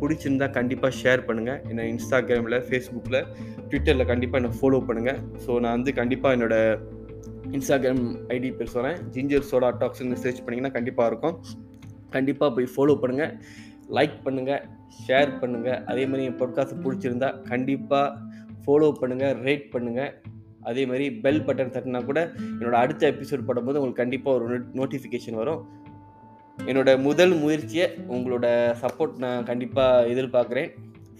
பிடிச்சிருந்தா 0.00 0.46
கண்டிப்பாக 0.58 0.92
ஷேர் 1.00 1.20
பண்ணுங்கள் 1.26 1.60
என்னை 1.70 1.84
இன்ஸ்டாகிராமில் 1.92 2.58
ஃபேஸ்புக்கில் 2.68 3.20
ட்விட்டரில் 3.68 4.08
கண்டிப்பாக 4.12 4.40
என்னை 4.40 4.52
ஃபாலோ 4.58 4.80
பண்ணுங்கள் 4.88 5.20
ஸோ 5.44 5.50
நான் 5.64 5.76
வந்து 5.78 5.92
கண்டிப்பாக 6.00 6.36
என்னோடய 6.36 6.78
இன்ஸ்டாகிராம் 7.56 8.04
ஐடி 8.36 8.48
பேர் 8.58 8.72
சொல்கிறேன் 8.74 8.98
ஜிஞ்சர் 9.14 9.46
சோடா 9.50 9.68
டாக்ஸ்ன்னு 9.82 10.18
சர்ச் 10.24 10.42
பண்ணிங்கன்னா 10.46 10.72
கண்டிப்பாக 10.78 11.10
இருக்கும். 11.10 11.36
கண்டிப்பாக 12.16 12.50
போய் 12.56 12.72
ஃபாலோ 12.74 12.96
பண்ணுங்கள் 13.02 13.32
லைக் 13.98 14.16
பண்ணுங்கள் 14.26 14.62
ஷேர் 15.02 15.32
பண்ணுங்கள் 15.40 15.80
அதே 15.90 16.04
மாதிரி 16.10 16.26
என் 16.30 16.38
பாட்காஸ்ட் 16.40 16.82
பிடிச்சிருந்தா 16.84 17.28
கண்டிப்பாக 17.50 18.16
ஃபாலோ 18.64 18.88
பண்ணுங்கள் 19.00 19.34
ரேட் 19.46 19.66
பண்ணுங்கள் 19.74 20.12
அதே 20.70 20.82
மாதிரி 20.90 21.06
பெல் 21.24 21.44
பட்டன் 21.46 21.72
தட்டினா 21.74 22.00
கூட 22.10 22.20
என்னோடய 22.58 22.82
அடுத்த 22.84 23.02
எபிசோட் 23.12 23.46
போடும்போது 23.48 23.80
உங்களுக்கு 23.80 24.02
கண்டிப்பாக 24.02 24.38
ஒரு 24.38 24.56
நோட்டிஃபிகேஷன் 24.80 25.40
வரும். 25.40 25.60
என்னோட 26.68 26.90
முதல் 27.08 27.34
முயற்சியை 27.42 27.86
உங்களோட 28.14 28.46
சப்போர்ட் 28.82 29.16
நான் 29.24 29.48
கண்டிப்பாக 29.50 30.06
எதிர்பார்க்குறேன். 30.12 30.70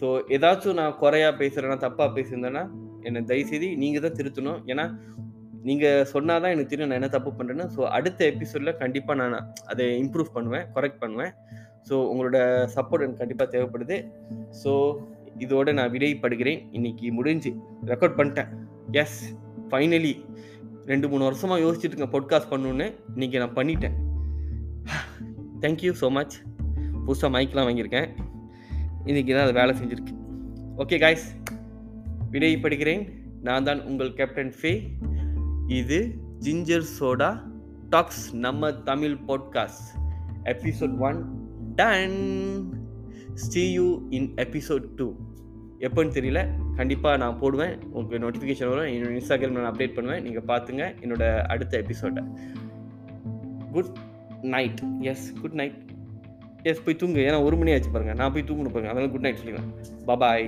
ஸோ 0.00 0.06
ஏதாச்சும் 0.36 0.78
நான் 0.80 0.96
குறையா 1.02 1.28
பேசுகிறேன்னா 1.40 1.78
தப்பாக 1.86 2.08
பேசியிருந்தேன்னா 2.16 2.64
என்னை 3.08 3.22
தயவுசெய்து 3.30 3.68
நீங்கள் 3.82 4.04
தான் 4.06 4.18
திருத்தணும். 4.18 4.60
ஏன்னா 4.72 4.86
நீங்கள் 5.68 6.08
சொன்னால் 6.12 6.42
தான் 6.42 6.52
எனக்கு 6.54 6.70
தெரியும் 6.70 6.90
நான் 6.90 7.00
என்ன 7.00 7.10
தப்பு 7.16 7.30
பண்ணுறேன்னு 7.36 7.66
ஸோ 7.74 7.82
அடுத்த 7.98 8.20
எபிசோடில் 8.32 8.78
கண்டிப்பாக 8.82 9.18
நான் 9.20 9.36
அதை 9.72 9.84
இம்ப்ரூவ் 10.02 10.34
பண்ணுவேன் 10.36 10.66
கரெக்ட் 10.76 11.02
பண்ணுவேன். 11.04 11.32
ஸோ 11.88 11.94
உங்களோட 12.10 12.38
சப்போர்ட் 12.74 13.04
எனக்கு 13.04 13.22
கண்டிப்பாக 13.22 13.48
தேவைப்படுது. 13.54 13.96
ஸோ 14.62 14.72
இதோட 15.38 15.72
நான் 15.72 15.92
விடைப்படுகிறேன் 15.92 16.60
இன்னைக்கு 16.72 17.12
முடிஞ்சு 17.12 17.50
ரெக்கார்ட் 17.86 18.18
பண்ணிட்டேன். 18.18 18.50
எஸ் 19.02 19.18
ஃபைனலி 19.70 20.14
ரெண்டு 20.86 21.08
மூணு 21.08 21.24
வருஷமாக 21.24 21.62
யோசிச்சுட்டு 21.64 21.94
இருக்கேன் 21.94 22.14
பாட்காஸ்ட் 22.14 22.52
பண்ணணுன்னு 22.52 22.86
இன்னைக்கு 23.14 23.38
நான் 23.42 23.56
பண்ணிட்டேன். 23.60 23.96
தேங்க்யூ 25.60 25.92
ஸோ 26.00 26.10
மச் 26.10 26.34
புதுசாக 27.06 27.30
மைக்லாம் 27.36 27.68
வாங்கியிருக்கேன். 27.68 28.08
இன்னைக்கு 29.04 29.30
தான் 29.34 29.44
அது 29.44 29.54
வேலை 29.60 29.72
செஞ்சுருக்கு 29.80 30.14
ஓகே 30.82 30.96
காய்ஸ் 31.00 31.26
விடைப்படுகிறேன் 32.30 33.02
நான் 33.46 33.66
தான் 33.68 33.80
உங்கள் 33.88 34.14
கேப்டன் 34.18 34.52
ஃபே 34.58 34.72
இது 35.78 35.98
ஜிஞ்சர் 36.44 36.86
சோடா 36.98 37.28
டாக்ஸ் 37.90 38.24
நம்ம 38.44 38.70
Tamil 38.88 39.16
podcast 39.28 39.90
episode 40.52 40.96
one 40.98 41.18
done 41.78 42.18
see 43.44 43.68
you 43.76 43.86
in 44.16 44.28
episode 44.42 44.84
two 44.98 45.06
எப்போன்னு 45.86 46.12
தெரியல. 46.16 46.40
கண்டிப்பாக 46.76 47.16
நான் 47.22 47.38
போடுவேன். 47.40 47.74
உங்களுக்கு 47.92 48.20
நோட்டிஃபிகேஷன் 48.24 48.70
வரும். 48.72 48.90
என்னோட 48.92 49.12
இன்ஸ்டாகிராம் 49.18 49.56
நான் 49.58 49.70
அப்டேட் 49.70 49.96
பண்ணுவேன். 49.96 50.22
நீங்கள் 50.26 50.46
பார்த்துங்க 50.50 50.84
என்னோட 51.04 51.24
அடுத்த 51.54 51.82
எபிசோட்டை 51.84 52.22
good 53.74 53.90
night 54.54 54.80
yes 55.10 55.26
good 55.40 55.58
night 55.60 55.78
yes 56.70 56.84
போய் 56.84 56.98
தூங்கு. 57.02 57.20
ஏன்னா 57.28 57.40
ஒரு 57.48 57.56
மணி 57.60 57.72
ஆச்சு 57.76 57.90
பாருங்கள் 57.96 58.18
நான் 58.20 58.32
போய் 58.36 58.46
தூங்கணும் 58.50 58.74
பாருங்கள் 58.76 58.92
அதனால 58.92 59.10
குட் 59.14 59.26
நைட் 59.26 59.40
சொல்லிடுவேன் 59.42 59.70
பபாய் 60.10 60.46